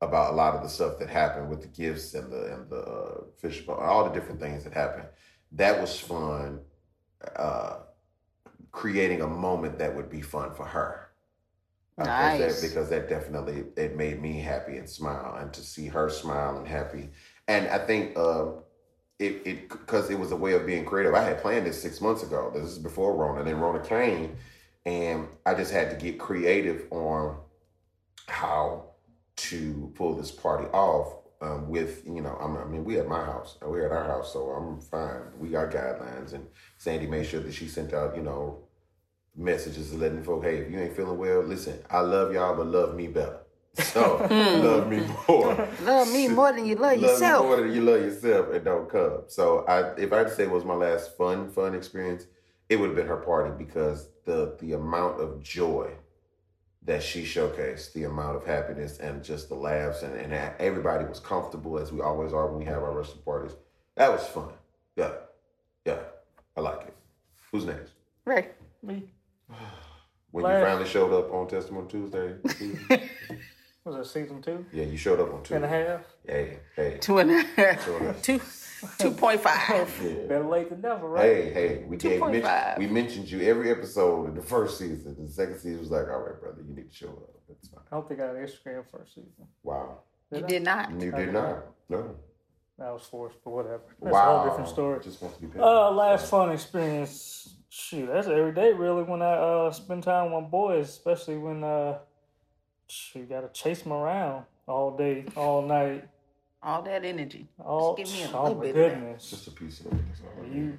[0.02, 2.78] about a lot of the stuff that happened with the gifts and the and the
[2.78, 5.08] uh, fishbowl, all the different things that happened.
[5.54, 6.60] That was fun.
[7.36, 7.80] Uh,
[8.72, 11.10] creating a moment that would be fun for her.
[11.98, 12.08] Uh, 'cause
[12.40, 12.62] that- Nice.
[12.62, 16.68] because that definitely it made me happy and smile, and to see her smile and
[16.68, 17.10] happy.
[17.48, 18.64] And I think um,
[19.20, 21.16] it it because it was a way of being creative.
[21.16, 22.52] I had planned this six months ago.
[22.54, 23.44] This is before Rona.
[23.44, 24.38] Then Rona came,
[24.86, 27.40] and I just had to get creative on
[28.28, 28.92] how
[29.38, 33.24] to pull this party off um, with you know I'm, I mean we at my
[33.24, 36.46] house we're at our house so I'm fine we got guidelines and
[36.78, 38.64] Sandy made sure that she sent out you know
[39.36, 42.96] messages letting folk hey if you ain't feeling well listen I love y'all but love
[42.96, 43.40] me better
[43.78, 47.44] so love me more Love me more than you love love yourself.
[47.44, 49.22] you more than you love yourself and don't come.
[49.28, 52.26] So I, if I had to say it was my last fun, fun experience,
[52.70, 55.92] it would have been her party because the the amount of joy
[56.88, 61.20] that she showcased, the amount of happiness and just the laughs and, and everybody was
[61.20, 63.52] comfortable as we always are when we have our wrestling parties.
[63.96, 64.50] That was fun.
[64.96, 65.12] Yeah.
[65.86, 66.00] Yeah.
[66.56, 66.94] I like it.
[67.52, 67.92] Who's next?
[68.24, 68.56] Right.
[68.82, 69.04] Me.
[70.32, 72.36] When you finally showed up on Testimony Tuesday.
[72.58, 73.10] Tuesday?
[73.84, 75.56] Was it season two yeah, you showed up on Tuesday.
[75.56, 76.02] and a half?
[76.26, 76.98] Hey, hey.
[77.00, 77.86] Two and a half.
[77.86, 78.22] Two and a half.
[78.22, 78.42] Two,
[79.00, 79.92] two point five.
[80.04, 80.28] Yeah.
[80.28, 81.24] Better late than never, right?
[81.24, 82.32] Hey, hey, we gave 2.5.
[82.32, 85.16] mention, we mentioned you every episode in the first season.
[85.20, 87.30] The second season was like, all right, brother, you need to show up.
[87.50, 87.82] It's fine.
[87.92, 89.32] I don't think I had Instagram first season.
[89.64, 90.00] Wow.
[90.32, 90.48] You I?
[90.48, 90.92] did not.
[91.02, 91.66] You did not.
[91.90, 92.16] No.
[92.78, 93.82] That was forced, but whatever.
[94.02, 94.36] That's wow.
[94.36, 95.00] a whole different story.
[95.04, 95.62] Just wants to be paid.
[95.62, 97.56] Uh, last fun experience.
[97.70, 101.64] Shoot, that's every day really when I uh spend time with my boys, especially when
[101.64, 102.00] uh,
[102.88, 106.08] shoot, you gotta chase them around all day, all night,
[106.64, 107.48] All that energy.
[107.64, 107.96] all.
[107.96, 109.00] Just give me a oh little my bit of that.
[109.00, 109.92] goodness, Just a piece of it.
[110.08, 110.46] that's all.
[110.52, 110.78] you,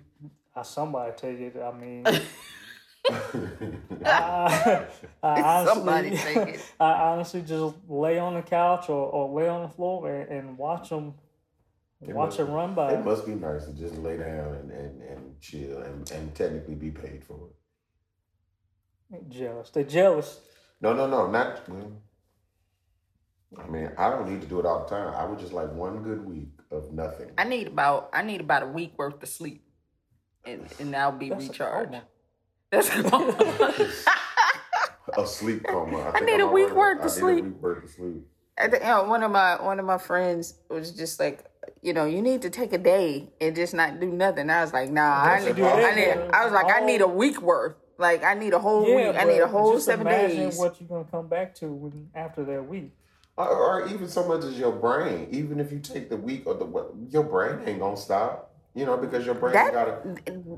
[0.55, 1.57] I uh, somebody take it.
[1.63, 2.05] I mean,
[4.05, 4.87] I,
[5.23, 6.73] I honestly, Somebody take it.
[6.81, 10.59] I honestly just lay on the couch or, or lay on the floor and, and
[10.59, 11.15] watch them,
[12.03, 12.93] It watch must- them run by.
[12.95, 16.75] It must be nice to just lay down and, and, and chill and, and technically
[16.75, 17.49] be paid for
[19.11, 19.29] it.
[19.31, 19.71] Jealous.
[19.71, 20.41] They jealous.
[20.81, 21.67] No, no, no, not.
[21.69, 21.93] Well,
[23.57, 25.15] I mean, I don't need to do it all the time.
[25.15, 27.31] I would just like one good week of nothing.
[27.39, 29.63] I need about I need about a week worth of sleep,
[30.45, 31.93] and and I'll be That's a recharged.
[31.93, 32.05] coma.
[32.71, 32.91] That's
[35.17, 36.01] a sleep coma.
[36.09, 36.77] I, think need I'm a all week right.
[36.77, 37.45] worth I of need sleep.
[37.45, 38.27] A week worth of sleep.
[38.59, 41.45] I think, you know, one of my one of my friends was just like,
[41.81, 44.51] you know, you need to take a day and just not do nothing.
[44.51, 46.31] I was like, nah, I need, I need.
[46.33, 47.09] I was like, I need a oh.
[47.09, 47.77] week worth.
[47.99, 49.17] Like, I need a whole Yeah, week.
[49.19, 50.59] I need a whole just seven imagine days.
[50.59, 52.93] what you're gonna come back to when, after that week.
[53.39, 53.49] Or,
[53.83, 55.29] or even so much as your brain.
[55.31, 58.47] Even if you take the week or the what, your brain ain't gonna stop.
[58.75, 59.93] You know, because your brain that gotta.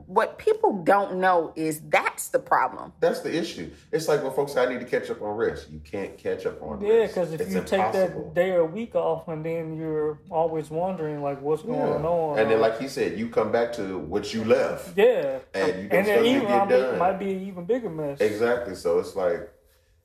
[0.06, 2.92] what people don't know is that's the problem.
[3.00, 3.70] That's the issue.
[3.92, 5.70] It's like when folks say I need to catch up on rest.
[5.70, 8.66] You can't catch up on rest Yeah, because if It's you take that day or
[8.66, 11.68] week off, and then you're always wondering like what's Yeah.
[11.68, 14.98] going on, And then, like he said, you come back to what you left.
[14.98, 16.94] yeah, And you don't and then even get I mean, done.
[16.96, 18.20] it might be an even bigger mess.
[18.20, 18.74] Exactly.
[18.74, 19.50] So it's like,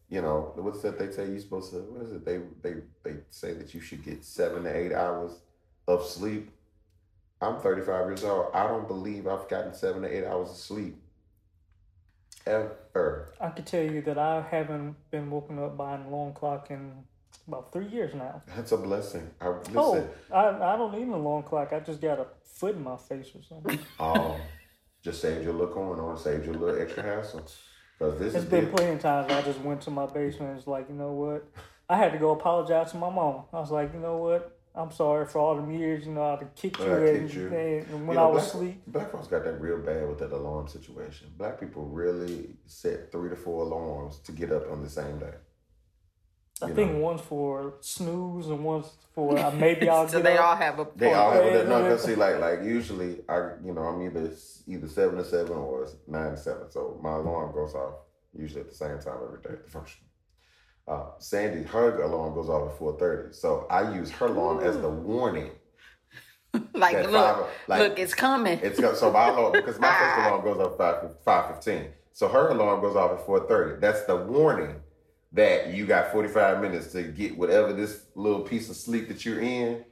[0.10, 1.78] you know, what's that they say you're supposed to?
[1.78, 2.26] What is it?
[2.26, 5.32] They they they say that you should get seven to eight hours
[5.88, 6.52] of sleep.
[7.42, 8.48] I'm 35 years old.
[8.54, 10.98] I don't believe I've gotten seven to eight hours of sleep
[12.46, 13.34] ever.
[13.42, 16.94] I can tell you that I haven't been woken up by an alarm clock in
[17.48, 18.42] about three years now.
[18.56, 19.30] That's a blessing.
[19.42, 19.74] I listen.
[19.76, 21.74] Oh, I, I don't need an alarm clock.
[21.74, 23.80] I just got a foot in my face or something.
[24.00, 24.36] Um,
[25.04, 27.46] just saved your little coin on, saved your little extra hassle.
[27.98, 30.68] Because this It's been plenty of times I just went to my basement and was
[30.68, 31.48] like, you know what?
[31.90, 33.44] I had to go apologize to my mom.
[33.54, 34.58] I was like, you know what?
[34.78, 37.48] I'm sorry for all the years, you know, how to kick you and, you.
[37.48, 38.82] and when You know, I was black, asleep.
[38.88, 41.28] Black folks got that real bad with that alarm situation.
[41.38, 45.34] Black people really set three to four alarms to get up on the same day.
[46.62, 47.00] I think know.
[47.00, 50.46] one's for snooze and one's for uh, maybe I'll so get they up.
[50.46, 51.68] all have a They all have Yeah, that.
[51.68, 54.32] No, because see, like, like usually, I, you know, I'm either
[54.68, 56.72] either seven to seven or nine to seven.
[56.72, 57.96] So my alarm goes off
[58.34, 59.62] usually at the same time every day.
[59.66, 59.98] The first
[60.88, 60.98] one.
[60.98, 63.34] Uh, Sandy, her alarm goes off at four thirty.
[63.34, 65.50] So I use her alarm as the warning.
[66.74, 68.60] like that look, five- like- look, it's coming.
[68.64, 71.88] It's go- so my alarm because my first alarm goes off five five fifteen.
[72.14, 73.82] So her alarm goes off at four thirty.
[73.82, 74.76] That's the warning
[75.36, 79.24] that you got forty five minutes to get whatever this little piece of sleep that
[79.24, 79.86] you're in.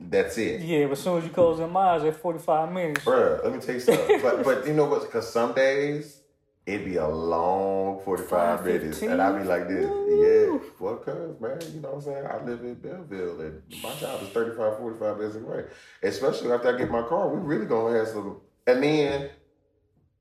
[0.00, 0.60] That's it.
[0.60, 3.58] Yeah, but as soon as you close them eyes at 45 minutes, Bruh, let me
[3.58, 4.22] tell you something.
[4.22, 5.02] but but you know what?
[5.02, 6.20] Because some days
[6.66, 9.02] it'd be a long 45 minutes.
[9.02, 9.86] And I'd be like this.
[9.86, 10.58] Yeah.
[10.78, 12.26] Well, cuz, man, you know what I'm saying?
[12.26, 15.64] I live in Belleville and my job is 35, 45 minutes away.
[16.02, 18.40] Especially after I get my car, we really gonna have some.
[18.66, 19.30] And then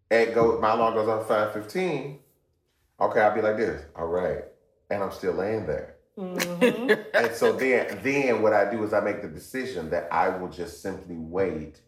[0.09, 2.19] at go, my alarm goes off 515.
[2.99, 3.83] Okay, I'll be like this.
[3.95, 4.43] All right.
[4.89, 5.95] And I'm still laying there.
[6.17, 6.91] Mm-hmm.
[7.13, 10.47] and so then, then what I do is I make the decision that I will
[10.49, 11.79] just simply wait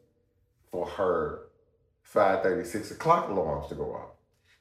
[0.72, 1.48] for her
[2.14, 4.12] 5.30, 6 o'clock alarms to go off.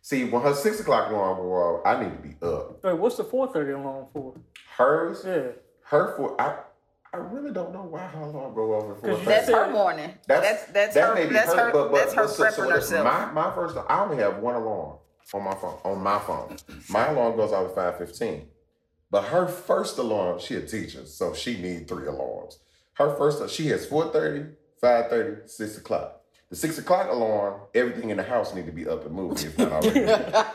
[0.01, 2.82] See, when her 6 o'clock alarm go off, I need to be up.
[2.82, 4.34] wait, what's the 430 alarm for?
[4.76, 5.49] Hers, Yeah.
[5.84, 6.61] her for I,
[7.12, 9.24] I really don't know why her alarm go off at 4.30.
[9.26, 10.14] That's her morning.
[10.26, 11.14] That's that's, that her.
[11.14, 11.72] may be That's her.
[11.72, 13.05] but- but- that's her but so- so prepping what- herself.
[13.05, 14.97] My, my first, I only have one alarm
[15.35, 15.79] on my phone.
[15.85, 16.57] On my phone,
[16.89, 18.49] my alarm goes off at five fifteen.
[19.11, 22.59] But her first alarm, she a teacher, so she need three alarms.
[22.95, 24.53] Her first, she has 4.30,
[24.83, 26.18] 5.30, 6 o'clock.
[26.51, 29.47] The six o'clock alarm, everything in the house need to be up and moving.
[29.49, 30.01] If not already.
[30.07, 30.55] that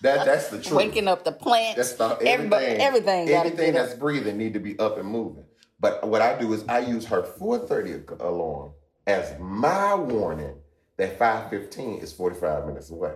[0.00, 0.72] that's the truth.
[0.72, 1.76] Waking up the plants.
[1.76, 2.80] That's the everything.
[2.80, 3.98] everything Everything that's up.
[3.98, 5.44] breathing need to be up and moving.
[5.78, 8.72] But what I do is I use her 4:30 alarm
[9.06, 10.54] as my warning
[10.96, 13.12] that 5:15 is 45 minutes away.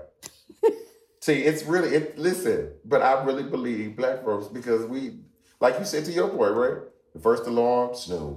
[1.24, 2.18] See, it's really it.
[2.18, 5.20] Listen, but I really believe black folks because we,
[5.58, 6.82] like you said to your point, right?
[7.14, 8.36] The first alarm, snooze.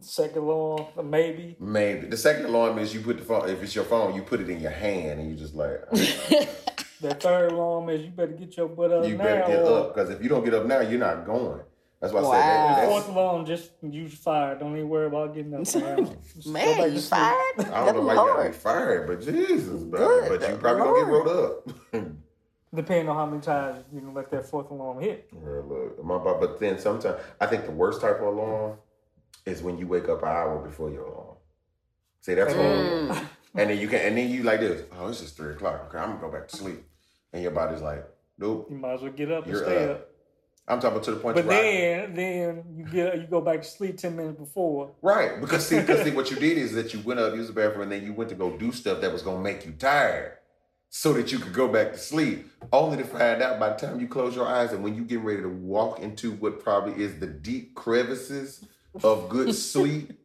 [0.00, 1.54] Second alarm, maybe.
[1.60, 3.48] Maybe the second alarm is you put the phone.
[3.48, 5.80] If it's your phone, you put it in your hand and you just like.
[5.92, 6.44] Uh.
[6.98, 9.24] The third alarm is you better get your butt up You now.
[9.24, 11.60] better get or- up because if you don't get up now, you're not going.
[12.00, 12.56] That's why I said that.
[12.68, 12.74] Wow.
[12.74, 14.58] that's- Fourth alarm, just use fire.
[14.58, 15.60] Don't even worry about getting up.
[15.60, 15.66] man.
[16.34, 17.60] Just go back Man, to you fired?
[17.60, 20.06] I don't know why you got me fired, but Jesus, bro.
[20.28, 21.26] Good But you probably gonna get Lord.
[21.26, 22.06] rolled up.
[22.74, 25.28] Depending on how many times you can let that fourth alarm hit.
[25.32, 28.76] Well, look, my, but but then sometimes I think the worst type of alarm
[29.46, 31.36] is when you wake up an hour before your alarm.
[32.20, 33.06] See, that's Mm.
[33.08, 33.26] horrible.
[33.58, 34.82] And then you can, and then you like this.
[34.98, 35.86] Oh, it's just three o'clock.
[35.88, 36.84] Okay, I'm gonna go back to sleep.
[37.32, 38.04] And your body's like,
[38.36, 38.66] nope.
[38.68, 39.90] You might as well get up and stay up.
[39.92, 40.10] up.
[40.68, 41.36] I'm talking to the point.
[41.36, 44.90] But where I- then, then you get you go back to sleep ten minutes before.
[45.02, 47.52] Right, because see, because see, what you did is that you went up, used the
[47.52, 50.38] bathroom, and then you went to go do stuff that was gonna make you tired,
[50.90, 52.50] so that you could go back to sleep.
[52.72, 55.20] Only to find out by the time you close your eyes and when you get
[55.20, 58.64] ready to walk into what probably is the deep crevices
[59.04, 60.18] of good sleep,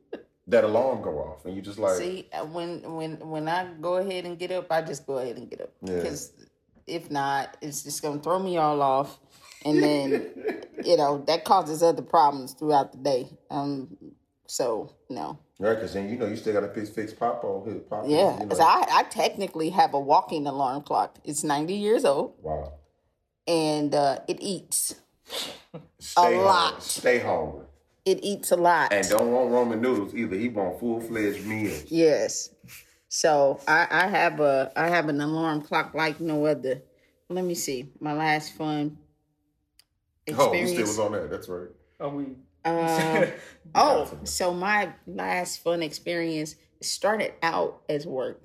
[0.48, 3.98] that alarm go off, and you just like, See, uh, when when when I go
[3.98, 5.98] ahead and get up, I just go ahead and get up Yeah.
[5.98, 6.32] because
[6.88, 9.20] if not, it's just gonna throw me all off,
[9.66, 10.32] and then
[10.84, 13.28] you know that causes other problems throughout the day.
[13.50, 13.98] Um,
[14.48, 15.76] so no, right?
[15.76, 18.04] Because then you know you still got to fix fix pop on his pop.
[18.08, 18.56] yeah, you know.
[18.60, 21.18] I I technically have a walking alarm clock.
[21.24, 22.74] It's ninety years old, wow,
[23.48, 24.96] and uh, it eats.
[26.00, 26.38] stay hungry.
[26.40, 26.84] lot.
[26.84, 27.66] Stay hungry,
[28.06, 28.92] It eats a lot.
[28.92, 30.36] and don't want Roman noodles either.
[30.36, 31.86] He want full fledged meals.
[31.88, 32.50] Yes.
[33.08, 36.82] So I, I have a I have an alarm clock like no other.
[37.30, 37.90] Let me see.
[38.02, 38.98] My last fun
[40.38, 41.30] Oh, you still was on that.
[41.30, 41.70] That's right.
[42.00, 42.26] Are we?
[42.64, 43.28] Um,
[43.76, 48.44] oh, so my last fun experience started out as work,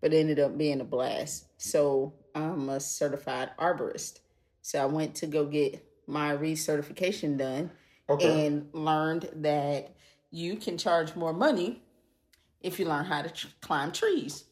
[0.00, 1.46] but ended up being a blast.
[1.56, 4.20] So I'm a certified arborist.
[4.62, 7.70] So I went to go get my recertification done
[8.08, 8.46] Okay.
[8.46, 9.94] and learned that
[10.30, 11.82] you can charge more money
[12.60, 14.44] if you learn how to tr- climb trees.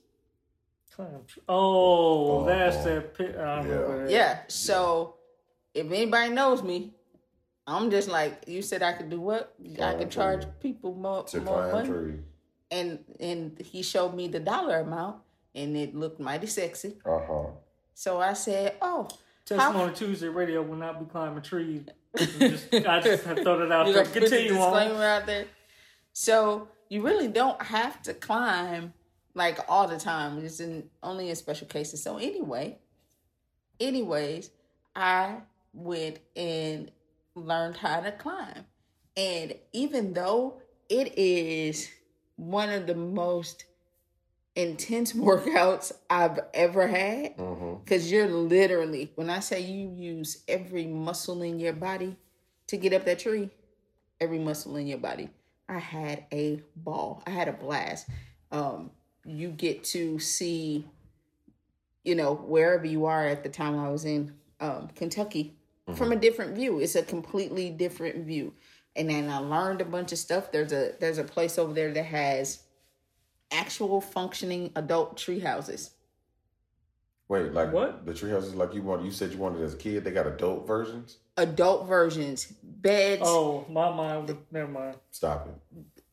[1.49, 3.15] Oh, that's that.
[3.15, 3.87] Pit, I don't Yeah.
[4.03, 4.39] what Yeah.
[4.49, 5.16] So
[5.77, 6.93] if anybody knows me,
[7.67, 8.83] I'm just like you said.
[8.83, 9.55] I could do what?
[9.61, 11.89] I Climb could charge people more, to more money.
[11.89, 12.15] tree.
[12.71, 15.17] And and he showed me the dollar amount,
[15.55, 16.97] and it looked mighty sexy.
[17.05, 17.47] Uh huh.
[17.95, 19.09] So I said, "Oh,
[19.45, 21.83] Testimony Tuesday radio will not be climbing trees.
[22.17, 24.05] Just, I just have thrown it out you there.
[24.05, 24.73] gonna put the Continue on.
[24.73, 25.47] disclaimer out there."
[26.13, 28.93] So you really don't have to climb
[29.35, 30.39] like all the time.
[30.45, 32.03] It's in only in special cases.
[32.03, 32.79] So anyway,
[33.81, 34.51] anyways,
[34.95, 35.37] I
[35.77, 36.91] went and
[37.35, 38.65] learned how to climb.
[39.17, 41.89] And even though it is
[42.37, 43.65] one of the most
[44.55, 47.81] intense workouts I've ever had, Mm-hmm.
[47.85, 52.17] because you're literally, when I say you use every muscle in your body
[52.69, 53.51] to get up that tree,
[54.21, 55.29] every muscle in your body,
[55.69, 57.23] I had a ball.
[57.27, 58.09] I had a blast.
[58.53, 58.91] Um,
[59.25, 60.87] you get to see,
[62.05, 65.56] you know, wherever you are at the time I was in um, Kentucky
[65.95, 66.21] from a mm-hmm.
[66.21, 66.81] different view.
[66.81, 68.53] It's a completely different view.
[68.97, 70.51] And then I learned a bunch of stuff.
[70.51, 72.63] There's a there's a place over there that has
[73.51, 75.91] actual functioning adult tree houses.
[77.29, 78.07] Wait, like What?
[78.07, 80.05] The treehouses, like you want You said you wanted as a kid.
[80.05, 81.19] They got adult versions.
[81.37, 83.23] Adult versions, beds.
[83.25, 84.37] Oh, my mind.
[84.51, 84.97] Never mind.
[85.11, 85.49] Stop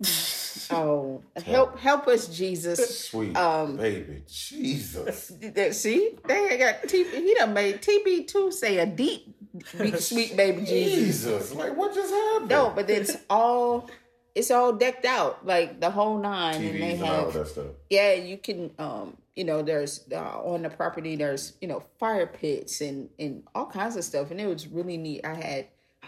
[0.01, 0.07] it.
[0.71, 3.07] Oh, help help us, Jesus.
[3.09, 5.27] Sweet Um, baby, Jesus.
[5.41, 7.11] That- See, they got TB.
[7.13, 9.35] He done made TB two say a deep,
[9.77, 11.23] big, sweet baby Jesus.
[11.23, 12.49] Jesus, like what just happened?
[12.49, 13.89] No, but then it's all
[14.35, 17.47] it's all decked out like the whole nine, and they TVs and all have that
[17.47, 17.65] stuff.
[17.89, 18.13] yeah.
[18.13, 22.81] You can um you know there's uh, on the property there's you know fire pits
[22.81, 25.21] and and all kinds of stuff, and it was really neat.
[25.25, 25.67] I had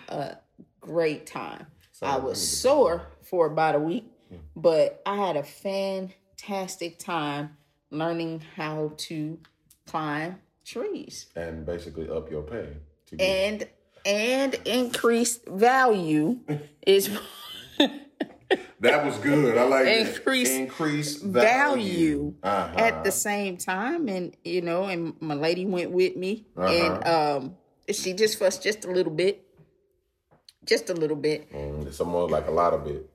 [0.09, 0.37] a
[0.81, 1.65] great time.
[2.01, 4.05] I was sore for about a week,
[4.55, 7.57] but I had a fantastic time
[7.91, 9.39] learning how to
[9.87, 12.77] climb trees And basically up your pay.
[13.07, 13.67] To get, and
[14.05, 16.39] and increased value
[16.85, 17.09] is
[18.79, 19.57] that was good.
[19.57, 19.87] I like.
[19.87, 22.77] Increase increase value Uh-huh.
[22.77, 27.37] at the same time and you know and my lady went with me and Uh-huh.
[27.37, 27.55] um
[27.91, 29.45] she just fussed just a little bit
[30.65, 33.07] just a little bit Mm, it's almost like a lot of it.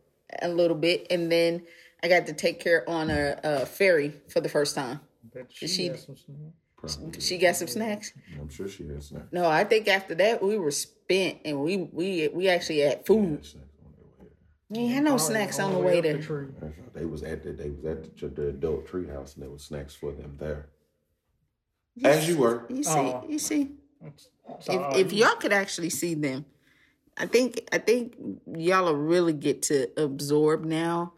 [0.43, 1.63] A little bit and then
[2.03, 5.01] i got to take care on a, a ferry for the first time
[5.49, 7.25] she, She- has some snacks.
[7.25, 9.27] she got some snacks I'm sure she has snacks.
[9.33, 13.45] no i think after that we were spent and we we we actually had food
[13.45, 13.55] Snacks
[13.85, 14.87] on their way.
[14.87, 16.47] we had no snacks on the way there tree.
[16.95, 19.95] They was at the they was at the, the adult treehouse and there was snacks
[19.95, 20.69] for them there.
[22.05, 22.65] As you were.
[22.69, 23.25] you see Oh.
[23.29, 23.73] you see
[24.03, 26.45] if, uh, if y'all could actually see them
[27.21, 28.15] i think i think
[28.57, 31.13] y'all really get to absorb now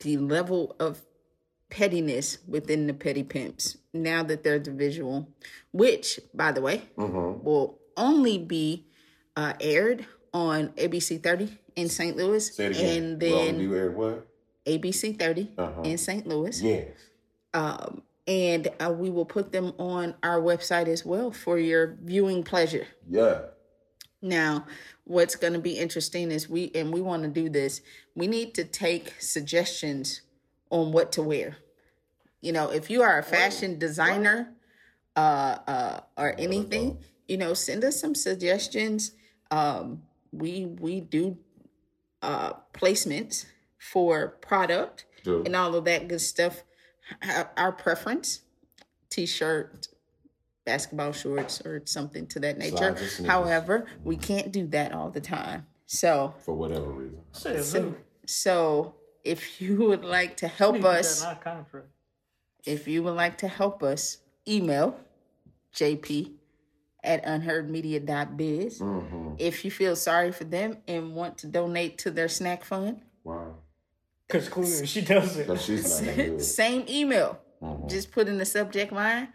[0.00, 1.00] the level of
[1.70, 5.28] pettiness within the petty pimps now that they're the visual
[5.72, 7.44] which by the way Mm-hmm.
[7.44, 8.86] will only be
[9.36, 13.02] uh, aired on abc 30 in st louis Say it again.
[13.02, 14.26] and then you aired what?
[14.66, 15.82] abc 30 Uh-huh.
[15.82, 16.88] in st louis Yes.
[17.54, 22.42] um, and uh, we will put them on our website as well for your viewing
[22.44, 23.40] pleasure Yeah.
[24.22, 24.66] now,
[25.08, 27.80] what's going to be interesting is we, and we want to do this,
[28.14, 30.20] we need to take suggestions
[30.70, 31.56] on what to wear.
[32.40, 34.52] You know, if you are a fashion designer
[35.16, 39.12] uh, uh, or anything, you know, send us some suggestions.
[39.50, 41.38] Um, we we do
[42.22, 43.46] uh, placements
[43.78, 45.06] for product
[45.44, 46.62] and all of that good stuff.
[47.22, 48.42] Our, our preference,
[49.10, 49.88] t-shirt,
[50.72, 52.94] basketball shorts, or something to that nature.
[52.96, 53.26] Slides.
[53.26, 55.66] However, we can't do that all the time.
[55.86, 57.20] So, For whatever reason.
[57.32, 57.94] So,
[58.26, 58.94] so
[59.24, 61.86] if you would like to help to put that us, in our contract.
[62.66, 64.96] if you would like to help us, email
[65.74, 66.32] jp
[67.04, 68.80] at unheardmedia.biz.
[68.80, 69.34] Mm-hmm.
[69.38, 73.54] If you feel sorry for them and want to donate to their snack fund, Wow.
[74.26, 75.46] Because clearly she does it.
[75.46, 76.40] So she's not gonna do it.
[76.42, 77.38] same email.
[77.62, 77.88] Mhm.
[77.88, 79.28] Just put in the subject line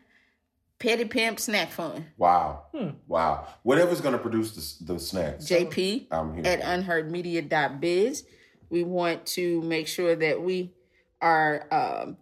[0.84, 2.06] Petty Pimp Snack Fund.
[2.18, 2.66] Wow.
[2.76, 2.90] Hmm.
[3.08, 3.48] Wow.
[3.64, 5.46] Whatever's gonna produce the, the snacks.
[5.46, 6.44] JP I'm here.
[6.46, 8.26] at unheardmedia.biz.
[8.70, 10.74] We want to make sure that we
[11.22, 12.18] are um,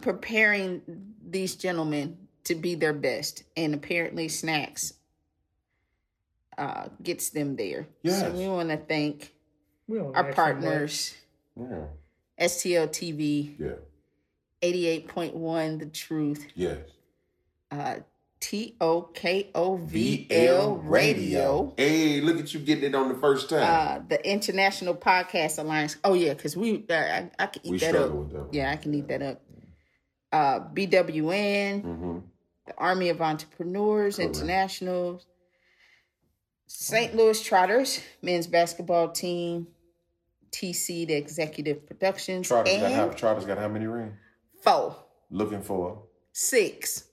[0.00, 0.80] preparing
[1.28, 3.42] these gentlemen to be their best.
[3.56, 4.92] And apparently, Snacks
[6.56, 7.88] uh, gets them there.
[8.06, 9.32] So we want to thank
[9.90, 11.14] our ask partners,
[11.58, 11.86] Yeah.
[12.38, 13.76] STL TV, Yeah.
[14.62, 16.78] 88.1 The Truth, Yes.
[17.70, 17.96] Uh,
[18.40, 21.72] T O K O V L Radio.
[21.76, 23.62] Hey, look at you getting it on the first time.
[23.62, 25.96] uh, the International Podcast Alliance.
[26.04, 28.10] Oh yeah, because we uh, I, I can eat we that up.
[28.12, 28.48] with that.
[28.52, 29.42] Yeah, I can eat that up.
[30.32, 32.18] Uh, BWN, Mm-hmm.
[32.66, 34.36] the Army of Entrepreneurs Correct.
[34.36, 35.22] International,
[36.66, 37.14] St.
[37.14, 39.68] Louis Trotters men's basketball team,
[40.50, 44.14] TC the Executive Productions, Trotters got how Trotters got how many rings?
[44.62, 44.96] four,
[45.30, 46.02] Looking for.
[46.32, 47.04] six.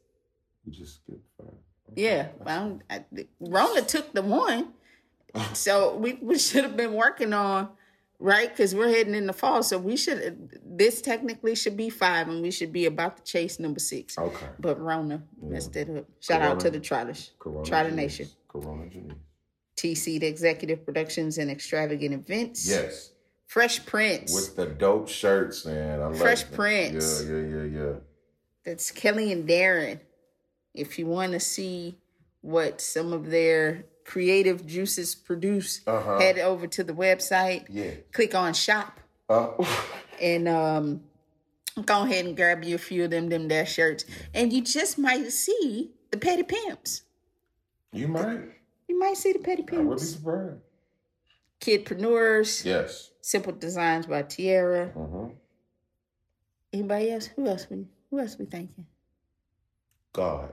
[0.65, 1.53] We just get five.
[1.95, 3.03] Yeah, well, I,
[3.39, 4.73] Rona took the one,
[5.53, 7.69] so we, we should have been working on
[8.19, 9.61] right because we're heading in the fall.
[9.61, 13.59] So we should this technically should be five, and we should be about to chase
[13.59, 14.17] number six.
[14.17, 14.47] Okay.
[14.59, 16.05] But Rona messed it up.
[16.19, 17.91] Shout out to the Trotters, Corona Trotter.
[17.91, 18.27] Nation.
[18.47, 19.17] Corona Janice.
[19.75, 22.67] TC the Executive Productions and Extravagant Events.
[22.67, 23.11] Yes.
[23.47, 24.33] Fresh Prince.
[24.33, 26.01] With the dope shirts, man.
[26.01, 26.53] I Fresh that.
[26.53, 27.23] Prince.
[27.23, 27.93] Yeah, yeah, yeah, yeah.
[28.65, 29.99] That's Kelly and Darren.
[30.73, 31.97] If you want to see
[32.41, 36.17] what some of their creative juices produce, Uh-huh.
[36.19, 37.91] head over to the website, Yeah.
[38.11, 38.99] click on shop,
[39.29, 39.51] Uh,
[40.21, 41.03] and um,
[41.85, 44.03] go ahead and grab you a few of them them there shirts,
[44.33, 47.03] and you just might see the petty pimps.
[47.93, 48.41] you might.
[48.87, 49.81] You might see the petty pimps.
[49.81, 50.61] I would be surprised.
[51.61, 53.11] Kidpreneurs, Yes.
[53.21, 54.87] Simple Designs by Tierra.
[54.89, 55.27] hmm
[56.73, 57.27] Anybody else?
[57.27, 57.85] Who else we?
[58.09, 58.85] Who else we thinking?
[60.11, 60.51] God.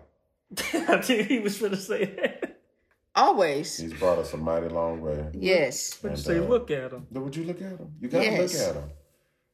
[0.75, 2.61] I knew he was going to say that.
[3.15, 5.27] Always, He's brought us a mighty long way.
[5.35, 5.99] yes.
[6.01, 7.07] But you say, uh, look at him.
[7.11, 7.93] Look, Would you look at him?
[8.01, 8.55] You gotta Yes.
[8.59, 8.91] look at him.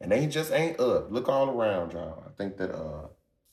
[0.03, 1.11] And they just ain't up.
[1.11, 2.23] Look all around, y'all.
[2.27, 3.07] I think that uh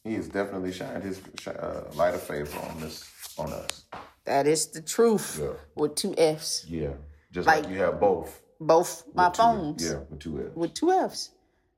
[0.03, 3.85] he has definitely shined his uh, light of favor on this on us.
[4.25, 5.53] That is the truth Yeah.
[5.75, 6.65] with two F's.
[6.67, 6.95] Yeah.
[7.31, 8.41] Just like, Like- you have both.
[8.59, 10.55] Both my two- phones Yeah, with two F's.
[10.55, 11.29] with two F's,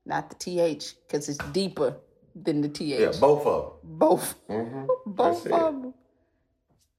[0.04, 1.96] not the TH, because it's deeper
[2.44, 3.00] than the TH.
[3.00, 4.46] Yeah, both of Both.
[4.46, 4.86] them.
[5.06, 5.94] Both That's of them.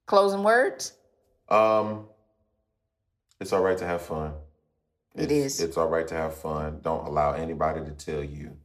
[0.06, 0.94] Closing words?
[1.50, 2.08] Um,
[3.40, 4.34] it's all right to have fun.
[5.16, 6.80] It It's- It's all right to have fun.
[6.82, 8.58] Don't allow anybody to tell you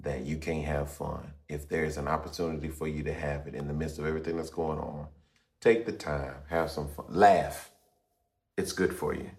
[0.00, 1.32] that you can't have fun.
[1.48, 4.50] If there's an opportunity for you to have it in the midst of everything that's
[4.50, 5.08] going on,
[5.60, 7.70] take the time, have some fun, laugh.
[8.56, 9.30] It's good for you.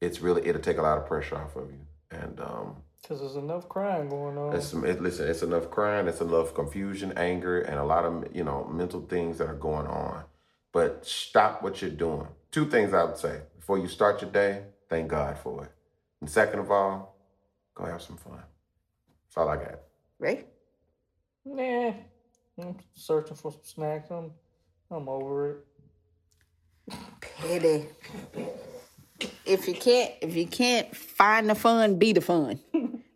[0.00, 1.86] It's really it'll take a lot of pressure off of you.
[2.10, 2.76] And um,
[3.06, 4.56] Because there's enough crying going on.
[4.56, 8.42] it's it, listen, it's enough crying, it's enough confusion, anger, and a lot of you
[8.42, 10.24] know mental things that are going on.
[10.72, 12.26] But stop what you're doing.
[12.50, 14.62] Two things I would say before you start your day.
[14.90, 15.70] Thank God for it.
[16.20, 17.16] And second of all,
[17.76, 18.42] go have some fun.
[19.24, 19.80] That's all I got.
[20.18, 20.48] Right?
[21.44, 21.92] Nah.
[22.60, 24.10] I'm searching for some snacks.
[24.10, 24.32] I'm,
[24.90, 25.64] I'm over
[26.88, 26.96] it.
[27.20, 27.86] Pity.
[29.44, 32.60] If you can't, if you can't find the fun, be the fun.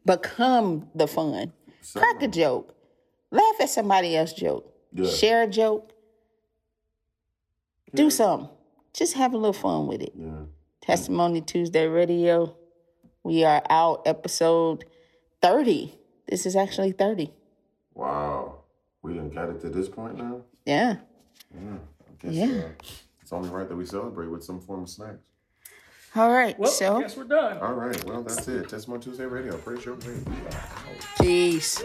[0.05, 1.53] Become the fun.
[1.95, 2.75] Crack a joke.
[3.31, 4.73] Laugh at somebody else's joke.
[4.93, 5.09] Yeah.
[5.09, 5.93] Share a joke.
[7.95, 8.49] Do something.
[8.93, 10.13] Just have a little fun with it.
[10.17, 10.43] Yeah.
[10.81, 12.57] Testimony Tuesday Radio.
[13.23, 14.85] We are out episode
[15.43, 15.95] 30.
[16.29, 17.33] This is actually 30.
[17.95, 18.57] Wow.
[19.03, 20.43] We didn't got it to this point now.
[20.65, 20.97] Yeah.
[21.55, 21.77] Yeah.
[22.09, 22.47] I guess Yeah.
[22.47, 22.69] uh,
[23.21, 25.19] it's only right that we celebrate with some form of snacks.
[26.17, 26.59] All right.
[26.59, 27.59] Well, so, I guess we're done.
[27.59, 28.03] All right.
[28.05, 28.69] Well, that's it.
[28.69, 29.57] Testimony Tuesday Radio.
[29.59, 31.21] Pretty sure we are out.
[31.21, 31.81] peace.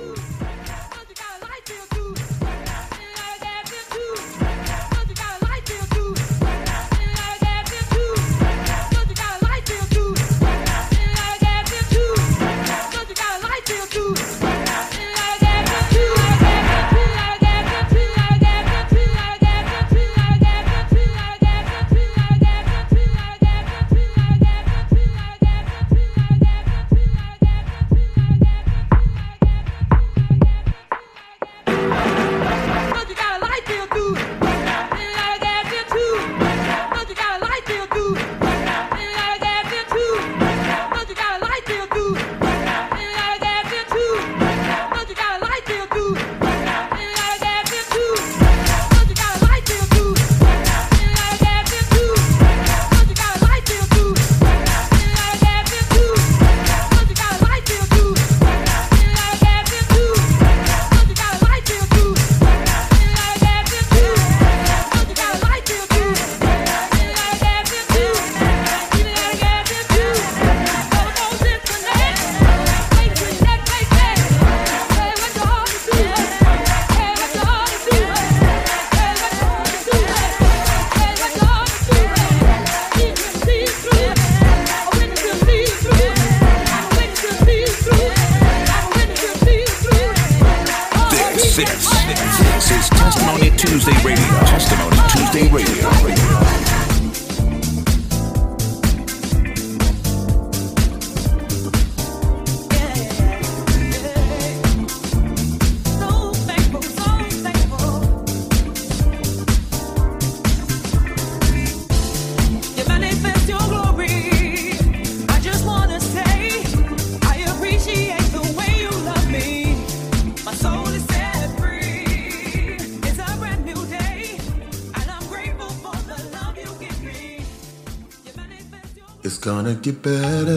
[129.86, 130.55] Get better.